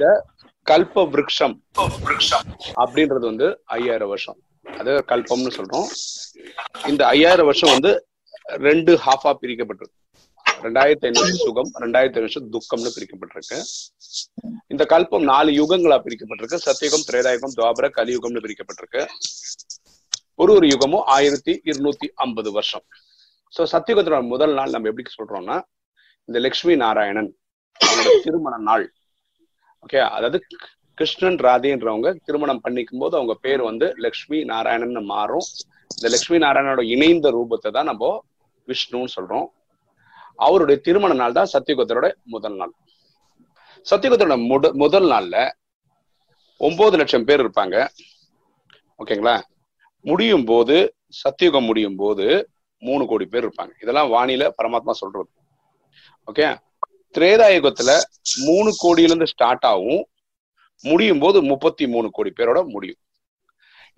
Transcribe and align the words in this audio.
இந்த 0.00 0.12
கல்ப 0.68 1.02
விரக்ஷம் 1.14 1.54
அப்படின்றது 2.82 3.24
வந்து 3.30 3.46
ஐயாயிரம் 3.76 4.10
வருஷம். 4.12 4.36
அது 4.80 4.92
கல்பம்னு 5.10 5.50
சொல்றோம். 5.56 5.88
இந்த 6.90 7.02
ஐயாயிரம் 7.14 7.48
வருஷம் 7.48 7.72
வந்து 7.74 7.90
ரெண்டு 8.66 8.92
ஹாஃபா 9.06 9.30
பிரிக்கப்பட்டிருக்கு. 9.40 9.98
ரெண்டாயிரத்தி 10.66 11.06
ஐநூறு 11.08 11.32
சுகம் 11.42 11.70
ரெண்டாயிரத்தி 11.82 12.18
ஐநூறு 12.20 12.42
துக்கம்னு 12.54 12.92
பிரிக்கப்பட்டிருக்கு. 12.94 13.58
இந்த 14.74 14.84
கல்பம் 14.92 15.26
நாலு 15.32 15.50
யுகங்களா 15.58 15.98
பிரிக்கப்பட்டிருக்கு. 16.06 16.60
சத்தியுகம் 16.68 17.04
திரேதாயுகம் 17.10 17.54
துவாபர 17.58 17.90
கலியுகம்னு 17.98 18.42
பிரிக்கப்பட்டிருக்கு. 18.46 19.02
ஒரு 20.42 20.54
ஒரு 20.58 20.68
யுகமும் 20.74 21.04
ஆயிரத்தி 21.16 21.54
இருநூத்தி 21.72 22.10
ஐம்பது 22.26 22.52
வருஷம். 22.56 22.86
சோ 23.56 23.68
சத்தியுகத்தோட 23.74 24.22
முதல் 24.32 24.56
நாள் 24.60 24.74
நம்ம 24.76 24.92
எப்படி 24.92 25.14
சொல்றோம்னா 25.18 25.58
இந்த 26.24 26.40
லக்ஷ்மி 26.46 26.76
நாராயணன் 26.84 27.30
அவங்களோட 27.80 28.16
திருமண 28.28 28.56
நாள். 28.70 28.86
ஓகே 29.84 30.00
அதாவது 30.16 30.38
கிருஷ்ணன் 30.98 31.38
ராதேன்றவங்க 31.46 32.08
திருமணம் 32.26 32.62
பண்ணிக்கும் 32.64 33.02
போது 33.02 33.14
அவங்க 33.18 33.34
பேர் 33.44 33.62
வந்து 33.68 33.86
லக்ஷ்மி 34.04 34.38
நாராயணன் 34.50 35.10
மாறும். 35.14 35.46
இந்த 35.94 36.06
லக்ஷ்மி 36.14 36.38
நாராயணனோட 36.44 36.82
இணைந்த 36.94 37.30
ரூபத்தை 37.36 37.70
தான் 37.76 37.90
நம்ம 37.90 38.10
விஷ்ணுன்னு 38.68 39.14
சொல்றோம். 39.16 39.46
அவருடைய 40.46 40.76
திருமண 40.86 41.12
நாள் 41.22 41.36
தான் 41.38 41.52
சத்தியகுத்தரோட 41.54 42.08
முதல் 42.34 42.56
நாள். 42.60 42.72
சத்தியகுத்தரோட 43.86 44.36
முத 44.50 44.72
முதல் 44.82 45.08
நாள்ல 45.12 45.36
ஒன்பது 46.60 46.96
லட்சம் 47.00 47.26
பேர் 47.28 47.42
இருப்பாங்க. 47.44 47.76
ஓகேங்களா 49.00 49.36
முடியும் 50.04 50.48
போது 50.50 50.76
சத்தியுகம் 51.22 51.68
முடியும் 51.70 51.98
போது 52.02 52.26
மூணு 52.82 53.02
கோடி 53.10 53.26
பேர் 53.32 53.44
இருப்பாங்க. 53.46 53.72
இதெல்லாம் 53.82 54.10
வானில 54.14 54.44
பரமாத்மா 54.58 54.92
சொல்றது. 55.02 55.30
ஓகே 56.28 56.46
திரேதாயுகத்துல 57.14 57.90
மூணு 58.46 58.70
கோடியில 58.82 59.12
இருந்து 59.12 59.30
ஸ்டார்ட் 59.32 59.66
ஆகும். 59.70 60.02
முடியும் 60.84 61.22
போது 61.22 61.38
முப்பத்தி 61.50 61.84
மூணு 61.94 62.08
கோடி 62.16 62.30
பேரோட 62.38 62.60
முடியும். 62.74 63.00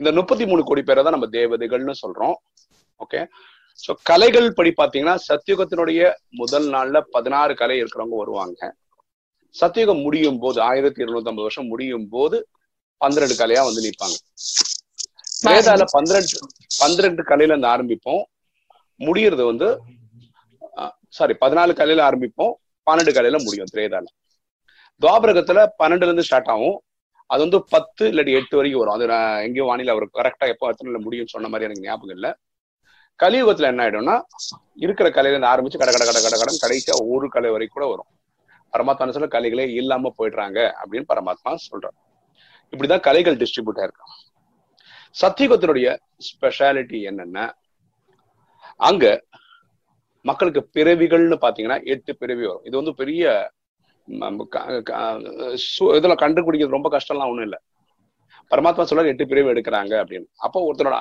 இந்த 0.00 0.10
முப்பத்தி 0.18 0.44
மூணு 0.50 0.62
கோடி 0.68 0.82
பேரை 0.88 1.00
தான் 1.02 1.14
நம்ம 1.16 1.28
தேவதைகள்னு 1.38 1.94
சொல்றோம். 2.02 2.36
ஓகே 3.00 3.20
சோ 3.78 3.90
கலைகள் 4.08 4.48
படி 4.56 4.70
பார்த்தீங்கன்னா 4.78 5.16
சத்தியுகத்தினுடைய 5.28 6.00
முதல் 6.40 6.66
நாள்ல 6.74 7.00
பதினாறு 7.14 7.52
கலை 7.60 7.76
இருக்கிறவங்க 7.82 8.16
வருவாங்க. 8.22 8.60
சத்தியுகம் 9.54 10.02
முடியும் 10.06 10.40
போது 10.42 10.58
ஆயிரத்தி 10.70 11.00
இருநூத்தி 11.04 11.30
ஐம்பது 11.30 11.46
வருஷம் 11.46 11.70
முடியும் 11.72 12.06
போது 12.14 12.36
பன்னிரெண்டு 13.00 13.36
கலையா 13.40 13.62
வந்து 13.68 13.84
நிற்பாங்க 13.86 14.16
வேதால 15.46 15.84
பன்னிரெண்டு 15.94 16.36
பன்னிரெண்டு 16.80 17.22
கலையில 17.30 17.52
இருந்து 17.52 17.72
ஆரம்பிப்போம். 17.74 18.22
முடியறது 19.00 19.44
வந்து 19.50 19.68
சாரி 21.18 21.34
பதினாலு 21.40 21.72
கலையில 21.78 22.02
ஆரம்பிப்போம். 22.08 22.54
பன்னெண்டு 22.86 23.12
கலையில 23.16 23.38
முடியும் 23.44 23.70
திரேதால 23.74 24.08
துவாபரகத்துல 25.02 25.60
பன்னெண்டுல 25.80 26.10
இருந்து 26.10 26.24
ஸ்டார்ட் 26.26 26.50
ஆகும். 26.54 26.78
அது 27.30 27.40
வந்து 27.44 27.58
பத்து 27.74 28.04
இல்லாட்டி 28.12 28.32
எட்டு 28.38 28.56
வரைக்கும் 28.58 28.82
வரும். 28.82 28.94
அது 28.94 29.06
நான் 29.12 29.42
எங்கேயும் 29.44 29.68
வானிலை 29.70 29.92
அவர் 29.94 30.06
கரெக்டா 30.18 30.46
எப்போ 30.54 30.70
எத்தனை 30.72 31.00
முடியும்னு 31.04 31.34
சொன்ன 31.34 31.48
மாதிரி 31.52 31.66
எனக்கு 31.68 31.86
ஞாபகம் 31.86 32.14
இல்லை. 32.16 32.30
கலியுகத்துல 33.20 33.70
என்ன 33.72 33.84
ஆயிடும்னா 33.84 34.16
இருக்கிற 34.84 35.08
கலையில 35.16 35.34
இருந்து 35.34 35.50
ஆரம்பிச்சு 35.52 35.80
கட 35.80 35.90
கட 35.92 36.04
கடை 36.08 36.20
கடை 36.22 36.38
கடன் 36.40 36.62
கடைசியா 36.64 36.94
ஒரு 37.14 37.26
கலை 37.28 37.50
வரைக்கும் 37.54 37.78
கூட 37.78 37.86
வரும். 37.92 38.10
பரமாத்மா 38.72 39.14
சொல்ல 39.16 39.28
கலைகளே 39.34 39.66
இல்லாம 39.80 40.12
போயிடுறாங்க 40.18 40.58
அப்படின்னு 40.80 41.06
பரமாத்மா 41.12 41.52
சொல்றாரு. 41.68 41.98
இப்படிதான் 42.72 43.06
கலைகள் 43.08 43.40
டிஸ்ட்ரிபியூட் 43.42 43.80
ஆயிருக்கான் 43.82 44.14
சத்தியுகத்தினுடைய 45.14 45.88
ஸ்பெஷாலிட்டி 46.28 47.00
என்னன்னா 47.10 47.44
அங்க 48.88 49.04
மக்களுக்கு 50.28 50.62
பிறவிகள்னு 50.76 51.36
பாத்தீங்கன்னா 51.44 51.78
எட்டு 51.94 52.12
பிறவி 52.22 52.44
வரும். 52.46 52.64
இது 52.68 52.76
வந்து 52.80 52.94
பெரிய 53.02 53.52
இதுல 55.98 56.14
கண்டுபிடிக்கிறது 56.22 56.76
ரொம்ப 56.76 56.88
கஷ்டம்லாம் 56.96 57.30
ஒண்ணும் 57.32 57.46
இல்லை. 57.48 57.60
பரமாத்மா 58.52 58.84
சொல்ற 58.90 59.04
எட்டு 59.10 59.24
பிரிவு 59.30 59.52
எடுக்கிறாங்க 59.52 59.92
அப்படின்னு. 60.02 60.26
அப்போ 60.46 60.58
ஒருத்தரோட 60.68 60.96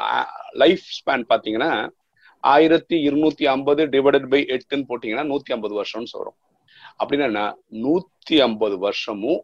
லைஃப் 0.62 0.84
ஸ்பேன் 0.98 1.24
பாத்தீங்கன்னா 1.32 1.72
ஆயிரத்தி 2.44 2.98
இருநூத்தி 3.08 3.46
ஐம்பது 3.54 3.82
டிவைடட் 3.96 4.28
பை 4.34 4.42
எட்டுன்னு 4.56 4.86
போட்டீங்கன்னா 4.92 5.26
நூத்தி 5.32 5.52
ஐம்பது 5.56 5.74
வருஷம்னு 5.80 6.12
சொல்றோம். 6.14 6.38
அப்படின்னா 7.02 7.44
நூத்தி 7.86 8.36
ஐம்பது 8.48 8.78
வருஷமும் 8.86 9.42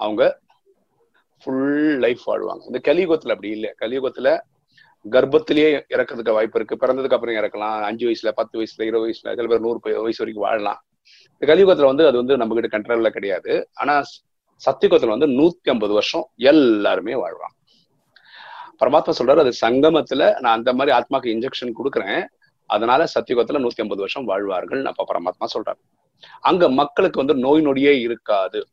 அவங்க 0.00 0.22
ஃபுல் 1.42 1.98
லைஃப் 2.04 2.22
வாழ்வாங்க. 2.30 2.62
இந்த 2.70 2.80
கலியுகத்துல 2.88 3.34
அப்படி 3.36 3.50
இல்லை. 3.56 3.70
கலியுகத்துல 3.82 4.28
கர்ப்பத்திலேயே 5.10 5.80
இறக்கிறதுக்கு 5.88 6.32
வாய்ப்பு 6.32 6.60
இருக்கு. 6.60 6.86
பிறந்ததுக்கு 6.86 7.12
அப்புறம் 7.12 7.34
இறக்கலாம். 7.34 7.82
அஞ்சு 7.82 8.08
வயசுல 8.08 8.28
பத்து 8.28 8.60
வயசுல 8.60 8.82
இருபது 8.82 9.08
வயசுல 9.08 9.12
சில 9.12 9.34
பேர் 9.34 9.60
நூறு 9.60 9.78
வயசு 9.82 10.24
வரைக்கும் 10.24 10.46
வாழலாம். 10.48 10.84
இந்த 11.38 11.54
கலியுகத்துல 11.54 11.84
வந்து 11.84 12.06
அது 12.06 12.16
வந்து 12.16 12.36
நம்ம 12.36 12.60
கிட்ட 12.60 12.78
கண்ட்ரோல்ல 12.78 13.08
கிடையாது. 13.08 13.68
ஆனா 13.74 14.02
சத்தியுகத்துல 14.70 15.06
வந்து 15.06 15.26
நூத்தி 15.26 15.68
ஐம்பது 15.68 15.92
வருஷம் 15.92 16.30
எல்லாருமே 16.36 17.12
வாழ்வாங்க. 17.12 17.58
பரமாத்மா 18.80 19.12
சொல்றாரு 19.18 19.38
அது 19.38 19.52
சங்கமத்துல 19.60 20.40
நான் 20.40 20.56
அந்த 20.56 20.72
மாதிரி 20.72 20.96
ஆத்மாக்கு 20.96 21.38
இன்ஜெக்ஷன் 21.38 21.72
கொடுக்குறேன். 21.84 22.26
அதனால 22.66 23.04
சத்தியுகத்துல 23.04 23.58
நூத்தி 23.58 23.82
ஐம்பது 23.84 24.00
வருஷம் 24.00 24.24
வாழ்வார்கள். 24.24 24.84
அப்ப 24.84 25.04
பரமாத்மா 25.12 25.46
சொல்றாரு. 25.54 25.80
அங்க 26.40 26.68
மக்களுக்கு 26.68 27.24
வந்து 27.24 27.34
நோய் 27.34 27.66
நொடியே 27.66 28.00
இருக்காது 28.00 28.66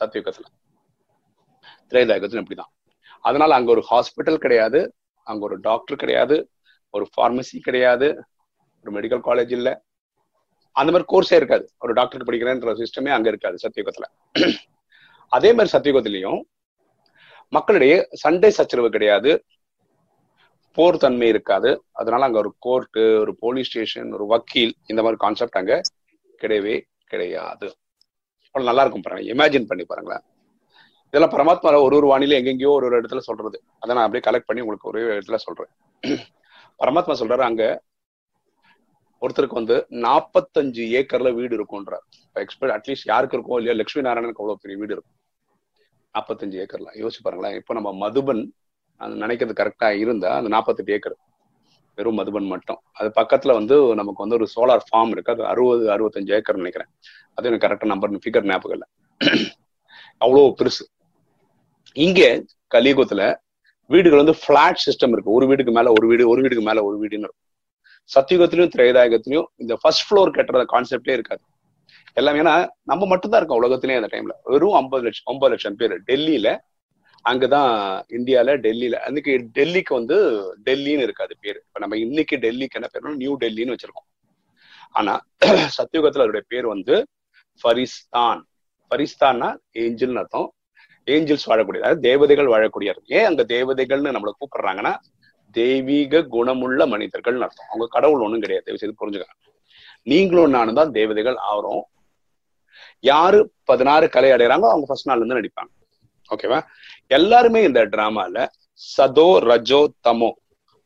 சத்தியுகத்துல 0.00 0.44
திரைதாயகத்துல 1.88 2.42
இப்படிதான். 2.42 2.72
அதனால 3.20 3.54
அங்க 3.54 3.70
ஒரு 3.70 3.84
ஹாஸ்பிட்டல் 3.90 4.36
கிடையாது. 4.36 4.94
அங்க 5.22 5.44
ஒரு 5.44 5.60
டாக்டர் 5.60 5.96
கிடையாது 5.96 6.36
ஒரு 6.94 7.04
ஃபார்மசி 7.12 7.58
கிடையாது 7.60 8.08
ஒரு 8.84 9.00
மெடிக்கல் 9.00 9.26
காலேஜ் 9.28 9.52
இல்ல. 9.52 9.68
அந்த 10.76 10.92
மாதிரி 10.92 11.08
கோர்ஸே 11.12 11.36
இருக்காது. 11.36 11.64
ஒரு 11.78 11.92
டாக்டருக்கு 11.92 12.30
படிக்கிறேன்ற 12.30 12.72
சிஸ்டமே 12.80 13.08
அங்க 13.08 13.28
இருக்காது 13.28 13.56
சத்தியுகத்துல 13.64 14.06
அதே 15.32 15.52
மாதிரி 15.52 15.70
சத்தியுகத்திலையும் 15.76 16.40
மக்களிடையே 17.48 18.08
சண்டை 18.12 18.50
சச்சரவு 18.50 18.90
கிடையாது. 18.90 19.44
போர் 20.72 20.96
தன்மை 20.96 21.28
இருக்காது. 21.28 21.70
அதனால 21.92 22.24
அங்க 22.24 22.38
ஒரு 22.38 22.54
கோர்ட்டு 22.58 23.20
ஒரு 23.20 23.36
போலீஸ் 23.36 23.68
ஸ்டேஷன் 23.68 24.12
ஒரு 24.12 24.26
வக்கீல் 24.26 24.74
இந்த 24.86 25.00
மாதிரி 25.02 25.18
கான்செப்ட் 25.18 25.56
அங்க 25.56 25.80
கிடையவே 26.42 26.76
கிடையாது. 27.06 27.68
அவ்வளவு 28.54 28.68
நல்லா 28.70 28.82
இருக்கும் 28.82 29.02
பாருங்க. 29.02 29.32
இமேஜின் 29.32 29.66
பண்ணி 29.66 29.84
பாருங்களேன். 29.84 30.22
இதெல்லாம் 31.12 31.32
பரமாத்மா 31.34 31.82
ஒரு 31.82 31.96
ஒரு 31.96 32.06
வானிலை 32.06 32.34
எங்கெங்கயோ 32.40 32.70
ஒரு 32.70 32.86
ஒரு 32.86 33.00
இடத்துல 33.00 33.18
சொல்றது. 33.18 33.62
அதை 33.80 33.94
நான் 33.94 34.04
அப்படியே 34.04 34.24
கலெக்ட் 34.26 34.46
பண்ணி 34.46 34.62
உங்களுக்கு 34.62 34.88
ஒரே 34.88 35.02
இடத்துல 35.18 35.34
சொல்றேன். 35.36 35.70
பரமாத்மா 36.80 37.14
சொல்றாரு 37.20 37.44
அங்க 37.50 37.82
ஒருத்தருக்கு 39.22 39.60
வந்து 39.60 39.86
நாற்பத்தஞ்சு 39.90 40.82
ஏக்கர்ல 40.98 41.34
வீடு 41.34 41.54
இருக்கும்ன்றார். 41.56 42.04
எக்ஸ்பெக்ட் 42.34 42.74
அட்லீஸ்ட் 42.76 43.10
யாருக்கு 43.12 43.36
இருக்கும் 43.36 43.56
இல்லையா? 43.56 43.76
லட்சுமி 43.76 44.04
நாராயணனுக்கு 44.08 44.42
அவ்வளவு 44.42 44.62
பெரிய 44.62 44.76
வீடு 44.80 44.94
இருக்கும். 44.96 45.16
நாற்பத்தஞ்சு 46.14 46.56
ஏக்கர்ல. 46.62 46.92
யோசிச்சு 47.02 47.22
பாருங்களேன் 47.22 47.56
இப்போ 47.56 47.74
நம்ம 47.74 47.90
மதுபன் 48.04 48.42
அது 49.00 49.14
நினைக்கிறது 49.14 49.54
கரெக்டா 49.60 49.88
இருந்தா 49.98 50.30
அந்த 50.36 50.48
நாற்பத்தெட்டு 50.48 50.92
ஏக்கர் 50.92 51.16
வெறும் 51.94 52.18
மதுபன் 52.18 52.46
மட்டும். 52.46 52.80
அது 52.92 53.08
பக்கத்துல 53.14 53.52
வந்து 53.52 53.94
நமக்கு 53.94 54.24
வந்து 54.26 54.38
ஒரு 54.38 54.46
சோலார் 54.54 54.86
ஃபார்ம் 54.88 55.08
இருக்கு. 55.08 55.32
அது 55.32 55.44
அறுபது 55.46 55.84
அறுபத்தஞ்சு 55.96 56.32
ஏக்கர் 56.32 56.56
நினைக்கிறேன். 56.56 56.90
அது 57.34 57.48
எனக்கு 57.48 57.66
கரெக்டா 57.66 57.84
நம்பர் 57.84 58.10
ஃபிகர் 58.10 58.48
ஞாபகம் 58.52 58.76
இல்லை. 58.78 58.88
அவ்வளோ 60.24 60.42
பெருசு. 60.60 60.84
இங்க 61.92 62.44
கலியுகத்துல 62.74 63.36
வீடுகள் 63.86 64.24
வந்து 64.24 64.38
பிளாட் 64.46 64.82
சிஸ்டம் 64.86 65.08
இருக்கு. 65.08 65.30
ஒரு 65.30 65.46
வீட்டுக்கு 65.46 65.72
மேல 65.72 65.90
ஒரு 65.90 66.06
வீடு 66.06 66.28
ஒரு 66.28 66.40
வீட்டுக்கு 66.40 66.64
மேல 66.64 66.84
ஒரு 66.84 66.96
வீடுன்னு 67.02 67.26
இருக்கும். 67.26 67.46
சத்தியுகத்திலையும் 68.10 68.72
திரைதாயகத்திலையும் 68.76 69.44
இந்த 69.56 69.78
ஃபர்ஸ்ட் 69.80 70.12
ஃப்ளோர் 70.12 70.30
கட்டுற 70.30 70.64
கான்செப்டே 70.72 71.12
இருக்காது. 71.12 71.40
எல்லாம் 72.12 72.34
ஏன்னா 72.34 72.68
நம்ம 72.82 73.06
மட்டும்தான் 73.06 73.40
இருக்கோம் 73.40 73.62
உலகத்திலேயே 73.62 74.00
அந்த 74.00 74.16
டைம்ல 74.16 74.50
வெறும் 74.50 74.72
ஐம்பது 74.72 75.02
லட்சம் 75.02 75.34
ஒன்பது 75.34 75.50
லட்சம் 75.50 75.76
பேர். 75.76 76.02
டெல்லியில 76.06 76.58
அங்கதான் 77.28 78.02
இந்தியால 78.08 78.50
டெல்லியில 78.66 78.92
அன்னைக்கு 78.92 79.50
டெல்லிக்கு 79.54 79.92
வந்து 79.92 80.16
டெல்லின்னு 80.64 81.02
இருக்காது 81.02 81.36
பேரு. 81.40 81.62
இப்ப 81.66 81.78
நம்ம 81.78 81.96
இன்னைக்கு 81.96 82.36
டெல்லிக்கு 82.36 82.78
என்ன 82.80 82.88
பேர் 82.92 83.16
நியூ 83.16 83.36
டெல்லின்னு 83.38 83.74
வச்சிருக்கோம். 83.74 84.08
ஆனா 84.90 85.20
சத்தியுகத்துல 85.44 86.24
அதோட 86.24 86.40
பேர் 86.48 86.66
வந்து 86.66 87.06
ஃபரிஸ்தான். 87.62 88.40
ஃபரிஸ்தான்னா 88.90 89.56
ஏஞ்சல்னு 89.74 90.18
அர்த்தம். 90.18 90.52
ஏஞ்சல்ஸ் 91.14 91.48
வாழக்கூடிய 91.50 91.80
அதாவது 91.82 92.06
தேவதைகள் 92.08 92.52
வாழக்கூடிய 92.54 92.90
ஏன் 93.18 93.28
அங்க 93.30 93.42
தேவதைகள்னு 93.54 94.14
நம்மளை 94.16 94.32
கூப்பிடுறாங்கன்னா 94.40 94.92
தெய்வீக 95.56 96.22
குணமுள்ள 96.34 96.80
மனிதர்கள்னு 96.86 97.44
அர்த்தம். 97.46 97.70
அவங்க 97.70 97.86
கடவுள் 97.90 98.24
ஒண்ணும் 98.24 98.40
கிடையாது. 98.40 98.66
தயவு 98.66 98.82
செய்து 98.82 99.00
புரிஞ்சுக்கங்க. 99.00 99.36
நீங்களும் 100.02 100.54
நானும் 100.56 100.78
தான் 100.80 100.92
தேவதைகள் 100.92 101.38
ஆகிறோம். 101.50 101.82
யாரு 103.00 103.38
பதினாறு 103.64 104.06
கலை 104.08 104.30
அடைகிறாங்களோ 104.30 104.70
அவங்க 104.72 104.86
ஃபர்ஸ்ட் 104.86 105.08
நாள்ல 105.08 105.22
இருந்து 105.22 105.38
நடிப்பாங்க. 105.38 105.70
ஓகேவா 106.30 106.58
எல்லாருமே 107.06 107.60
இந்த 107.62 107.80
டிராமால 107.86 108.46
சதோ 108.80 109.28
ரஜோ 109.50 109.80
தமோ 110.08 110.30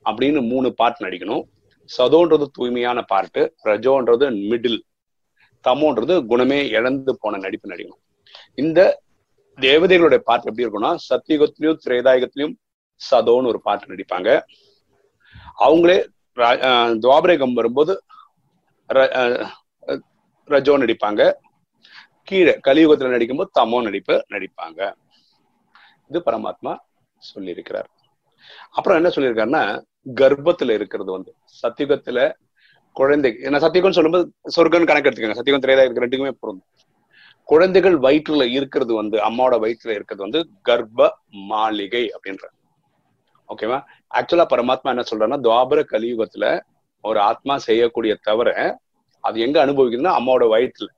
அப்படின்னு 0.06 0.40
மூணு 0.52 0.68
பாட்டு 0.74 1.00
நடிக்கணும். 1.06 1.44
சதோன்றது 1.98 2.46
தூய்மையான 2.52 2.98
பாட்டு 3.02 3.42
ரஜோன்றது 3.64 4.26
மிடில் 4.50 4.80
தமோன்றது 5.64 6.14
குணமே 6.26 6.60
இழந்து 6.68 7.12
போன 7.22 7.38
நடிப்பு 7.44 7.70
நடிக்கணும். 7.72 8.02
இந்த 8.54 8.80
தேவதைகளுடைய 9.58 10.20
பாட்டு 10.28 10.48
எப்படி 10.50 10.64
இருக்கும்னா 10.64 10.92
சத்தியுகத்திலையும் 11.08 11.80
திரேதாயுகத்திலையும் 11.84 12.54
சதோன்னு 13.00 13.50
ஒரு 13.52 13.60
பாட்டு 13.66 13.90
நடிப்பாங்க. 13.92 14.30
அவங்களே 15.66 15.98
துவாபரேகம் 17.04 17.56
வரும்போது 17.58 17.94
ரஜோ 20.48 20.74
நடிப்பாங்க. 20.82 21.22
கீழே 22.28 22.54
கலியுகத்துல 22.66 23.14
நடிக்கும்போது 23.14 23.50
தமோ 23.58 23.78
நடிப்பு 23.86 24.14
நடிப்பாங்க. 24.34 24.80
இது 26.10 26.20
பரமாத்மா 26.28 26.72
சொல்லியிருக்கிறார். 27.22 27.88
அப்புறம் 28.76 28.98
என்ன 29.00 29.10
சொல்லியிருக்காருன்னா 29.14 29.64
கர்ப்பத்துல 30.20 30.74
இருக்கிறது 30.78 31.10
வந்து 31.16 31.30
சத்தியுகத்துல 31.60 32.18
குழந்தை 32.96 33.30
ஏன்னா 33.46 33.58
சத்தியுகம் 33.64 33.96
சொல்லும்போது 33.96 34.24
சொர்க்கம் 34.56 34.88
கணக்கு 34.90 35.08
எடுத்துக்கோங்க. 35.08 35.38
சத்தியுகம் 35.38 35.64
திரையில 35.64 35.84
இருக்கிற 35.84 36.06
ரெண்டுக்குமே 36.06 36.32
பொருந்தும். 36.42 36.68
குழந்தைகள் 37.48 37.96
வயிற்றுல 37.98 38.42
இருக்கிறது 38.50 38.94
வந்து 38.94 39.16
அம்மாவோட 39.18 39.56
வயிற்றுல 39.64 39.94
இருக்கிறது 39.98 40.22
வந்து 40.26 40.40
கர்ப்ப 40.62 41.08
மாளிகை 41.50 42.04
அப்படின்ற. 42.16 42.44
ஓகேவா 43.48 43.78
ஆக்சுவலா 44.14 44.46
பரமாத்மா 44.52 44.90
என்ன 44.92 45.04
சொல்றாருன்னா 45.10 45.40
துவாபர 45.40 45.80
கலியுகத்துல 45.92 46.60
ஒரு 47.04 47.20
ஆத்மா 47.20 47.58
செய்யக்கூடிய 47.58 48.14
தவிர 48.22 48.78
அது 49.20 49.40
எங்க 49.40 49.66
அனுபவிக்குதுன்னா 49.66 50.12
அம்மாவோட 50.18 50.46
வயிற்றுல 50.54 50.88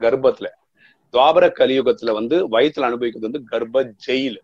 கர்ப்பத்துல. 0.00 0.48
துவாபர 1.14 1.44
கலியுகத்துல 1.58 2.12
வந்து 2.12 2.36
வயிற்றுல 2.48 2.88
அனுபவிக்கிறது 2.88 3.28
வந்து 3.30 3.42
கர்ப்ப 3.44 3.82
ஜெயில். 4.06 4.38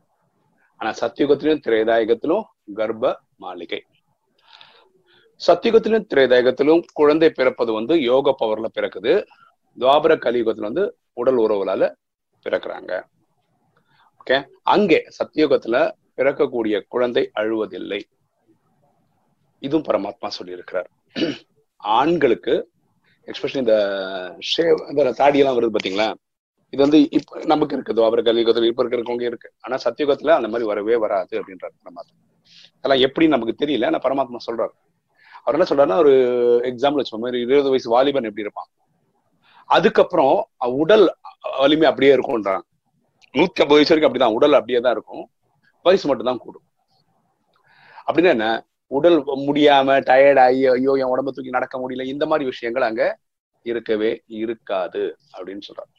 ஆனா 0.76 0.90
சத்தியுகத்திலும் 1.00 1.62
திரேதாயகத்திலும் 1.66 2.44
கர்ப்ப 2.74 3.14
மாளிகை. 3.36 3.80
சத்தியுகத்திலும் 5.40 6.06
திரேதாயகத்திலும் 6.14 6.82
குழந்தை 6.92 7.30
பிறப்பது 7.30 7.72
வந்து 7.72 7.94
யோக 8.02 8.34
பவர்ல 8.40 8.66
பிறக்குது. 8.74 9.14
துவாபர 9.78 10.12
கலியுகத்துல 10.24 10.68
வந்து 10.70 10.84
உடல் 11.12 11.36
உறவுகளால 11.36 11.94
பிறக்குறாங்க. 12.44 13.02
ஓகே 14.20 14.46
அங்கே 14.62 15.04
சத்தியோகத்துல 15.18 15.92
பிறக்கக்கூடிய 16.16 16.82
குழந்தை 16.88 17.30
அழுவதில்லை. 17.34 18.00
இதுவும் 19.58 19.84
பரமாத்மா 19.84 20.30
சொல்லியிருக்கிறார். 20.38 20.88
ஆண்களுக்கு 21.76 22.70
எக்ஸ்பெஷலி 23.26 23.56
இந்த 23.56 23.76
ஷேவ் 24.56 24.88
இந்த 24.88 25.14
தாடியெல்லாம் 25.18 25.58
வருது 25.58 25.74
பாத்தீங்களா? 25.76 26.14
இது 26.70 26.82
வந்து 26.82 27.10
இப்ப 27.10 27.44
நமக்கு 27.44 27.76
இருக்குது. 27.76 28.04
அவர் 28.04 28.22
கலியுகத்துல 28.22 28.66
இப்ப 28.66 28.84
இருக்கிறவங்க 28.84 29.22
இருக்கு. 29.22 29.52
ஆனா 29.60 29.76
சத்தியுகத்துல 29.76 30.28
அந்த 30.28 30.48
மாதிரி 30.48 30.64
வரவே 30.64 30.96
வராது 30.96 31.40
அப்படின்றாரு 31.40 31.74
பரமாத்மா. 31.84 32.14
அதெல்லாம் 32.80 33.08
எப்படி 33.08 33.28
நமக்கு 33.28 33.66
தெரியல. 33.66 33.86
ஆனா 33.86 33.98
பரமாத்மா 33.98 34.36
சொல்றாரு. 34.46 34.74
அவர் 35.44 35.56
என்ன 35.58 35.66
சொல்றாருன்னா 35.70 35.98
ஒரு 35.98 36.12
எக்ஸாம்பிள் 36.64 37.00
வச்சுக்கோங்க 37.00 37.26
மாதிரி 37.26 37.40
இருபது 37.40 37.68
வயசு 37.68 37.90
வாலிபன் 37.90 38.22
எப்படி 38.22 38.40
இருப்பான்? 38.40 38.70
அதுக்கப்புறம் 39.76 40.36
உடல் 40.80 41.04
வலிமை 41.58 41.86
அப்படியே 41.88 42.12
இருக்கும்ன்றாங்க. 42.14 42.62
நூத்தி 43.36 43.60
ஐம்பது 43.62 43.76
வயசு 43.76 43.92
வரைக்கும் 43.92 44.10
அப்படிதான் 44.10 44.36
உடல் 44.38 44.58
அப்படியே 44.58 44.80
தான் 44.80 44.94
இருக்கும். 44.96 45.24
வயசு 45.86 46.08
மட்டும்தான் 46.08 46.42
கூடும். 46.44 46.66
அப்படின்னா 48.06 48.32
என்ன? 48.36 48.48
உடல் 48.98 49.18
முடியாம 49.48 49.94
டயர்ட் 50.08 50.40
ஆகி 50.44 50.62
ஐயோ 50.76 50.92
என் 51.02 51.12
உடம்பு 51.14 51.32
தூக்கி 51.32 51.56
நடக்க 51.56 51.74
முடியல 51.82 52.04
இந்த 52.14 52.24
மாதிரி 52.30 52.48
விஷயங்கள் 52.48 52.88
அங்க 52.88 53.02
இருக்கவே 53.62 54.10
இருக்காது 54.42 55.02
அப்படின்னு 55.36 55.64
சொல்றாங்க. 55.68 55.92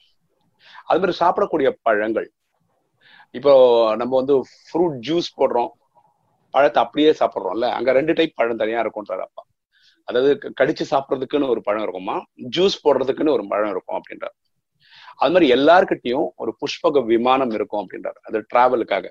அது 0.90 1.00
மாதிரி 1.00 1.18
சாப்பிடக்கூடிய 1.22 1.70
பழங்கள். 1.82 2.28
இப்போ 3.38 3.54
நம்ம 4.02 4.16
வந்து 4.20 4.36
ஃப்ரூட் 4.66 5.00
ஜூஸ் 5.08 5.30
போடுறோம். 5.38 5.72
பழத்தை 6.56 6.80
அப்படியே 6.84 7.12
சாப்பிட்றோம்ல 7.20 7.70
அங்க 7.78 7.92
ரெண்டு 8.00 8.14
டைப் 8.14 8.38
பழம் 8.40 8.62
தனியா 8.62 8.82
இருக்கும்ன்றாரு 8.84 9.24
அப்பா. 9.28 9.44
அதாவது 10.04 10.54
கடிச்சு 10.62 10.84
சாப்பிட்றதுக்குன்னு 10.92 11.48
ஒரு 11.48 11.62
பழம் 11.62 11.84
இருக்குமா? 11.84 12.16
ஜூஸ் 12.58 12.78
போடுறதுக்குன்னு 12.84 13.30
ஒரு 13.30 13.48
பழம் 13.48 13.70
இருக்கும் 13.70 13.98
அப்படின்றார். 14.00 14.36
அது 15.16 15.32
மாதிரி 15.32 15.48
எல்லாருக்கிட்டையும் 15.54 16.28
ஒரு 16.36 16.58
புஷ்பக 16.62 17.06
விமானம் 17.06 17.52
இருக்கும் 17.52 17.82
அப்படின்றார். 17.84 18.18
அது 18.22 18.46
டிராவலுக்காக 18.54 19.06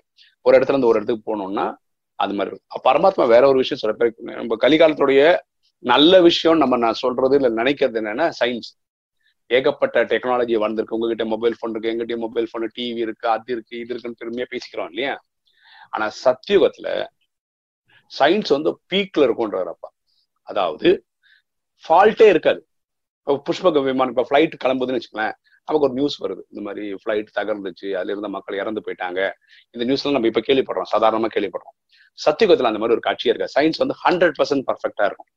ஒரு 0.46 0.58
இடத்துல 0.58 0.74
இருந்து 0.76 0.86
ஒரு 0.86 0.98
இடத்துக்கு 0.98 1.26
போகணும்னா 1.30 1.66
அது 2.14 2.34
மாதிரி 2.34 2.54
இருக்கும். 2.54 2.82
பரமாத்மா 2.84 3.28
வேற 3.28 3.48
ஒரு 3.48 3.58
விஷயம் 3.58 3.82
சொல்ற 3.82 4.08
நம்ம 4.40 4.56
கலிகாலத்துடைய 4.56 5.22
நல்ல 5.84 6.20
விஷயம் 6.20 6.58
நம்ம 6.58 6.76
நான் 6.76 6.94
சொல்றது 6.94 7.36
இல்ல 7.40 7.62
நினைக்கிறது 7.62 8.00
என்னன்னா 8.00 8.30
சயின்ஸ் 8.40 8.70
ஏகப்பட்ட 9.50 10.04
டெக்னாலஜி 10.04 10.56
வந்திருக்கு. 10.56 10.94
உங்ககிட்ட 10.94 11.24
மொபைல் 11.24 11.56
ஃபோன் 11.58 11.70
இருக்கு 11.70 11.90
எங்கிட்ட 11.92 12.18
மொபைல் 12.18 12.48
ஃபோன் 12.50 12.66
டிவி 12.78 13.00
இருக்கு 13.06 13.28
அது 13.28 13.52
இருக்கு 13.52 13.78
இது 13.78 13.94
இருக்குன்னு 13.94 14.20
பெருமையா 14.22 14.46
பேசிக்கிறோம் 14.54 14.90
இல்லையா? 14.90 15.14
ஆனா 15.90 16.06
சத்தியுகத்துல 16.24 16.88
சயின்ஸ் 18.12 18.52
வந்து 18.52 18.70
பீக்ல 18.90 19.26
இருக்கும்ன்றப்பா 19.26 19.88
அதாவது 20.52 20.90
ஃபால்ட்டே 21.84 22.28
இருக்காது. 22.32 22.60
புஷ்பக 23.46 23.80
விமானம் 23.86 24.12
இப்போ 24.14 24.24
ஃப்ளைட் 24.28 24.54
கிளம்புதுன்னு 24.62 24.98
வச்சுக்கலாம் 24.98 25.34
நமக்கு 25.68 25.86
ஒரு 25.88 25.94
நியூஸ் 25.98 26.16
வருது. 26.22 26.42
இந்த 26.52 26.62
மாதிரி 26.66 26.84
ஃப்ளைட் 27.00 27.28
தகர்ந்துச்சு 27.38 27.88
அதுல 27.98 28.12
இருந்த 28.14 28.28
மக்கள் 28.36 28.60
இறந்து 28.62 28.80
போயிட்டாங்க. 28.86 29.20
இந்த 29.74 29.82
நியூஸ்லாம் 29.88 30.16
நம்ம 30.16 30.30
இப்ப 30.30 30.42
கேள்விப்படுறோம் 30.48 30.88
சாதாரணமா 30.94 31.28
கேள்விப்படுறோம். 31.34 31.76
சத்தியுகத்துல 32.18 32.70
அந்த 32.70 32.80
மாதிரி 32.82 32.96
ஒரு 32.96 33.04
காட்சியா 33.08 33.32
இருக்காது. 33.32 33.54
சயின்ஸ் 33.56 33.82
வந்து 33.82 33.96
ஹண்ட்ரட் 34.04 34.36
பர்சன்ட் 34.38 34.66
பர்ஃபெக்டா 34.70 35.04
இருக்கும். 35.10 35.30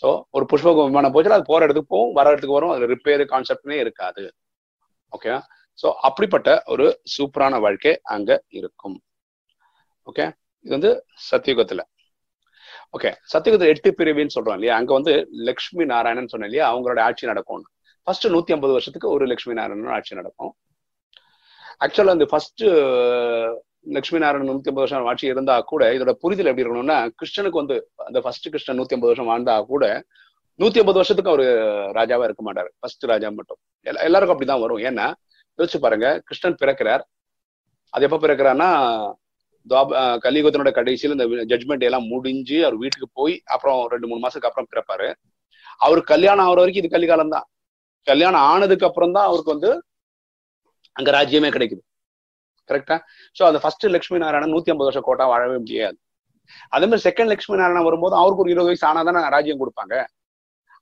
ஸோ 0.00 0.08
ஒரு 0.36 0.44
புஷ்பக 0.50 0.84
விமானம் 0.88 1.14
போச்சு 1.14 1.36
அது 1.38 1.50
போற 1.50 1.60
இடத்துக்கு 1.66 1.92
போகும் 1.94 2.14
வர 2.18 2.26
இடத்துக்கு 2.32 2.58
வரும் 2.58 2.72
அது 2.74 2.90
ரிப்பேர் 2.94 3.24
கான்செப்ட்னே 3.32 3.78
இருக்காது. 3.84 4.24
ஓகே 5.12 5.32
ஸோ 5.78 5.88
அப்படிப்பட்ட 6.08 6.50
ஒரு 6.72 6.86
சூப்பரான 7.14 7.58
வாழ்க்கை 7.64 7.92
அங்க 8.14 8.30
இருக்கும். 8.58 8.96
ஓகே 10.08 10.26
இது 10.64 10.72
வந்து 10.76 10.90
சத்தியுகத்துல 11.30 11.82
ஓகே 12.94 13.10
சத்தியுகத்துல 13.32 13.66
எட்டு 13.66 13.94
பிரிவின்னு 13.98 14.34
சொல்றோம் 14.34 14.52
இல்லையா? 14.52 14.76
அங்க 14.76 14.92
வந்து 14.92 15.28
லக்ஷ்மி 15.30 15.84
நாராயணன் 15.84 16.26
சொன்னேன் 16.26 16.50
இல்லையா? 16.50 16.74
அவங்களோட 16.74 17.00
ஆட்சி 17.00 17.26
நடக்கும். 17.26 17.64
ஃபர்ஸ்ட் 18.02 18.26
நூத்தி 18.26 18.54
ஐம்பது 18.56 18.72
வருஷத்துக்கு 18.72 19.08
ஒரு 19.10 19.24
லட்சுமி 19.26 19.54
நாராயணன் 19.54 19.92
ஆட்சி 19.92 20.14
நடக்கும். 20.14 20.52
ஆக்சுவலா 21.84 22.14
அந்த 22.16 22.26
ஃபர்ஸ்ட் 22.26 22.64
லட்சுமி 23.96 24.20
நாராயணன் 24.20 24.48
நூத்தி 24.48 24.70
ஐம்பது 24.70 24.84
வருஷம் 24.84 25.06
ஆட்சி 25.06 25.26
இருந்தா 25.26 25.60
கூட 25.60 25.92
இதோட 25.92 26.12
புரிதல் 26.12 26.46
எப்படி 26.46 26.68
இருக்கணும்னா 26.68 26.98
கிருஷ்ணனுக்கு 27.18 27.60
வந்து 27.62 27.90
அந்த 27.96 28.20
ஃபர்ஸ்ட் 28.20 28.48
கிருஷ்ணன் 28.48 28.78
நூத்தி 28.78 28.96
ஐம்பது 28.96 29.12
வருஷம் 29.12 29.30
வாழ்ந்தா 29.30 29.66
கூட 29.66 29.86
நூத்தி 30.58 30.80
ஐம்பது 30.82 31.00
வருஷத்துக்கு 31.00 31.32
அவரு 31.32 31.46
ராஜாவா 31.98 32.24
இருக்க 32.24 32.42
மாட்டாரு. 32.48 32.70
ஃபர்ஸ்ட் 32.78 33.04
ராஜா 33.12 33.28
மட்டும். 33.28 33.56
எல்லாருக்கும் 33.80 34.36
அப்படிதான் 34.36 34.60
வரும். 34.60 34.82
ஏன்னா 34.88 35.06
யோசிச்சு 35.58 35.78
பாருங்க 35.80 36.22
கிருஷ்ணன் 36.24 36.56
பிறக்கிறார். 36.60 37.02
அது 37.90 38.04
எப்ப 38.08 38.18
பிறக்கிறான்னா 38.24 38.68
கலியுகத்தினோட 40.24 40.70
கடைசியில் 40.78 41.14
இந்த 41.16 41.26
ஜட்மெண்ட் 41.50 41.86
எல்லாம் 41.88 42.06
முடிஞ்சு 42.12 42.56
அவர் 42.66 42.76
வீட்டுக்கு 42.82 43.08
போய் 43.18 43.34
அப்புறம் 43.54 43.80
ரெண்டு 43.92 44.08
மூணு 44.10 44.22
மாசத்துக்கு 44.24 44.50
அப்புறம் 44.50 44.68
பிறப்பாரு. 44.72 45.08
அவர் 45.86 46.00
கல்யாணம் 46.12 46.46
ஆகிற 46.46 46.60
வரைக்கும் 46.62 46.82
இது 46.82 46.94
கலிகாலம் 46.96 47.34
தான். 47.36 47.46
கல்யாணம் 48.06 48.46
ஆனதுக்கு 48.52 48.86
அப்புறம் 48.88 49.14
தான் 49.16 49.28
அவருக்கு 49.28 49.54
வந்து 49.54 49.70
அங்க 50.96 51.10
ராஜ்யமே 51.18 51.50
கிடைக்குது. 51.56 51.82
கரெக்டா 52.70 52.96
சோ 53.36 53.42
அந்த 53.48 53.58
ஃபர்ஸ்ட் 53.62 53.86
லட்சுமி 53.94 54.18
நாராயணன் 54.24 54.52
நூத்தி 54.54 54.72
ஐம்பது 54.72 54.88
வருஷம் 54.88 55.06
கோட்டா 55.08 55.24
வாழவே 55.32 55.56
முடியாது. 55.62 55.96
அதே 56.74 56.84
மாதிரி 56.88 57.04
செகண்ட் 57.08 57.30
லட்சுமி 57.32 57.56
நாராயணன் 57.60 57.88
வரும்போது 57.88 58.14
அவருக்கு 58.20 58.44
ஒரு 58.44 58.52
இருபது 58.54 58.70
வயசு 58.70 58.86
ஆனாதான் 58.90 59.18
ராஜ்யம் 59.36 59.62
கொடுப்பாங்க. 59.62 59.94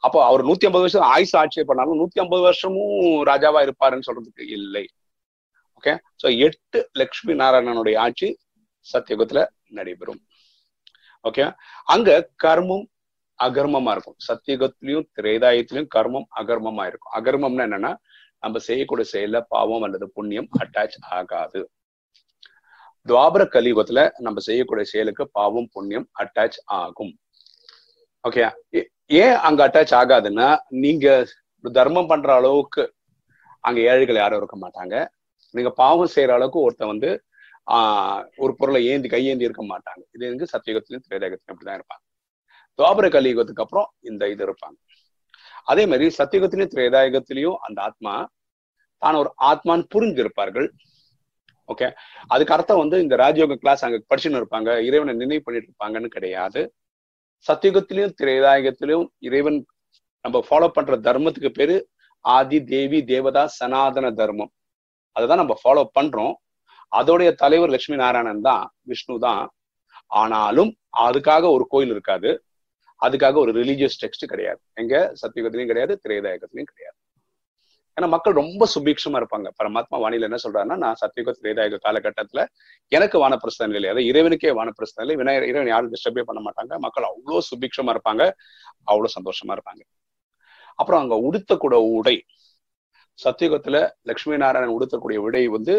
அப்போ 0.07 0.19
அவர் 0.29 0.43
நூத்தி 0.49 0.67
ஐம்பது 0.69 0.85
வருஷம் 0.85 1.09
ஆயுசு 1.15 1.35
ஆட்சியை 1.41 1.65
பண்ணாலும் 1.67 1.99
நூத்தி 2.03 2.21
ஐம்பது 2.23 2.43
வருஷமும் 2.49 2.97
ராஜாவா 3.31 3.61
இருப்பாருன்னு 3.67 4.07
சொல்றதுக்கு 4.09 4.45
இல்லை. 4.59 4.85
ஓகே 5.79 5.93
சோ 6.23 6.27
எட்டு 6.47 6.81
லட்சுமி 7.01 7.35
நாராயணனுடைய 7.43 7.97
ஆட்சி 8.07 8.29
சத்தியுகத்துல 8.93 9.41
நடைபெறும். 9.69 10.21
ஓகே 11.25 11.45
அங்க 11.85 12.31
கர்மம் 12.45 12.87
அகர்மமா 13.39 13.91
இருக்கும். 13.91 14.17
சத்தியுகத்திலையும் 14.29 15.07
திரேதாயத்திலையும் 15.17 15.89
கர்மம் 15.95 16.27
அகர்மமா 16.41 16.85
இருக்கும். 16.87 17.13
அகர்மம்னா 17.19 17.65
என்னன்னா 17.69 17.93
நம்ம 18.39 18.59
செய்யக்கூடிய 18.59 19.07
செயல 19.13 19.41
பாவம் 19.49 19.83
அல்லது 19.83 20.07
புண்ணியம் 20.11 20.49
அட்டாச் 20.59 20.97
ஆகாது. 21.01 21.61
துவாபர 23.07 23.43
கலியுகத்துல 23.55 24.01
நம்ம 24.19 24.41
செய்யக்கூடிய 24.41 24.85
செயலுக்கு 24.91 25.25
பாவம் 25.31 25.69
புண்ணியம் 25.73 26.09
அட்டாச் 26.23 26.59
ஆகும். 26.65 27.13
ஓகே 28.25 28.43
ஏன் 29.07 29.37
அங்க 29.49 29.61
அட்டாச் 29.69 29.95
ஆகாதுன்னா 30.01 30.49
நீங்க 30.85 31.07
தர்மம் 31.65 32.07
பண்ற 32.07 32.35
அளவுக்கு 32.35 32.83
அங்க 33.61 33.81
ஏழைகள் 33.81 34.21
யாரும் 34.21 34.41
இருக்க 34.41 34.57
மாட்டாங்க. 34.57 34.95
நீங்க 35.55 35.71
பாவம் 35.71 36.13
செய்யற 36.15 36.33
அளவுக்கு 36.39 36.61
ஒருத்தன் 36.61 36.93
வந்து 36.95 37.11
ஆஹ் 37.71 38.27
ஒரு 38.37 38.57
பொருளை 38.57 38.87
ஏந்தி 38.87 39.09
கையேந்தி 39.09 39.45
இருக்க 39.45 39.63
மாட்டாங்க. 39.63 40.03
இது 40.13 40.29
வந்து 40.29 40.47
சத்தியுகத்திலையும் 40.53 41.03
திரேதாயுகத்திலும் 41.11 41.53
அப்படிதான் 41.53 41.81
இருப்பாங்க. 41.81 42.21
துவாபர 42.79 43.09
கலியுகத்துக்கு 43.09 43.61
அப்புறம் 43.61 43.93
இந்த 44.01 44.29
இது 44.29 44.47
இருப்பாங்க. 44.47 45.01
அதே 45.65 45.87
மாதிரி 45.87 46.15
சத்தியுகத்திலையும் 46.19 46.71
திரேதாயுகத்திலையும் 46.75 47.55
அந்த 47.55 47.83
ஆத்மா 47.83 48.29
தான் 48.99 49.15
ஒரு 49.15 49.35
ஆத்மான்னு 49.41 49.87
புரிஞ்சிருப்பார்கள். 49.95 50.69
ஓகே? 51.69 51.93
அதுக்கு 52.27 52.55
அர்த்தம் 52.55 52.79
வந்து 52.79 53.01
இந்த 53.01 53.17
ராஜயோக 53.17 53.55
கிளாஸ் 53.55 53.85
அங்க 53.85 54.03
படிச்சுன்னு 54.15 54.45
இருப்பாங்க. 54.45 54.85
இறைவனை 54.85 55.15
நினைவு 55.15 55.43
பண்ணிட்டு 55.43 55.73
இருப்பாங்கன்னு 55.73 56.07
கிடையாது. 56.07 56.75
சத்தியுகத்திலையும் 57.53 58.13
திரேதாயுகத்திலையும் 58.23 59.07
இறைவன் 59.19 59.67
நம்ம 60.23 60.45
ஃபாலோ 60.51 60.69
பண்ற 60.69 60.97
தர்மத்துக்கு 60.97 61.49
பேரு 61.49 61.89
ஆதி 62.21 62.65
தேவி 62.65 63.05
தேவதா 63.05 63.47
சனாதன 63.47 64.11
தர்மம். 64.11 64.51
அதை 65.13 65.37
நம்ம 65.37 65.61
ஃபாலோ 65.65 65.85
பண்றோம். 66.01 66.33
அதோடைய 66.93 67.33
தலைவர் 67.35 67.71
லட்சுமி 67.71 67.99
நாராயணன் 67.99 68.41
தான் 68.41 68.65
விஷ்ணு 68.83 69.19
தான். 69.19 69.45
ஆனாலும் 70.07 70.77
அதுக்காக 71.01 71.45
ஒரு 71.51 71.67
கோயில் 71.69 71.91
இருக்காது. 71.91 72.31
அதுக்காக 73.01 73.35
ஒரு 73.35 73.53
ரிலீஜியஸ் 73.53 74.01
டெக்ஸ்ட் 74.03 74.27
கிடையாது. 74.27 74.61
எங்க? 74.75 75.13
சத்தியுகத்திலையும் 75.23 75.71
கிடையாது 75.73 76.01
திரேதாயகத்திலையும் 76.09 76.71
கிடையாது. 76.73 76.97
ஏன்னா 77.97 78.09
மக்கள் 78.09 78.33
ரொம்ப 78.33 78.67
சுபீட்சமா 78.75 79.19
இருப்பாங்க. 79.21 79.49
பரமாத்மா 79.63 79.97
வானிலை 80.03 80.31
என்ன 80.31 80.39
சொல்றாருன்னா 80.45 80.77
நான் 80.77 80.99
சத்தியுக 81.01 81.33
திரேதாயக 81.43 81.79
காலகட்டத்துல 81.87 82.47
எனக்கு 82.89 83.29
வானப்பிரஸ்தம் 83.29 83.75
இல்லை 83.75 83.89
அதாவது 83.91 84.07
இறைவனுக்கே 84.11 84.53
வானப்பிரஸ்தம் 84.59 85.03
இல்லை. 85.05 85.17
விநாயகர் 85.17 85.49
இறைவன் 85.49 85.69
யாரும் 85.69 85.93
டிஸ்டர்பே 85.93 86.23
பண்ண 86.23 86.43
மாட்டாங்க. 86.43 86.79
மக்கள் 86.79 87.05
அவ்வளோ 87.05 87.39
சுபீட்சமா 87.51 87.93
இருப்பாங்க. 87.95 88.31
அவ்வளவு 88.85 89.15
சந்தோஷமா 89.21 89.57
இருப்பாங்க. 89.57 89.83
அப்புறம் 90.75 91.01
அங்க 91.03 91.15
உடுத்தக்கூட 91.29 91.75
உடை 91.75 92.17
சத்தியுகத்துல 93.19 93.77
லட்சுமி 94.03 94.37
நாராயணன் 94.37 94.77
உடுத்தக்கூடிய 94.77 95.17
உடை 95.17 95.49
வந்து 95.49 95.75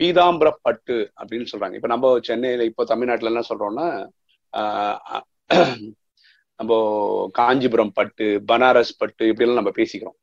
பீதாம்பரப்பட்டு 0.00 0.96
அப்படின்னு 1.20 1.50
சொல்றாங்க. 1.52 1.74
இப்ப 1.78 1.88
நம்ம 1.94 2.12
சென்னையில 2.28 2.64
இப்போ 2.70 2.84
தமிழ்நாட்டுல 2.92 3.32
என்ன 3.32 3.44
சொல்றோம்னா 3.50 3.86
நம்ம 6.60 6.72
காஞ்சிபுரம் 7.38 7.92
பட்டு 7.98 8.26
பனாரஸ் 8.50 8.98
பட்டு 8.98 9.22
இப்படி 9.30 9.46
எல்லாம் 9.46 9.60
நம்ம 9.62 9.72
பேசிக்கிறோம். 9.78 10.16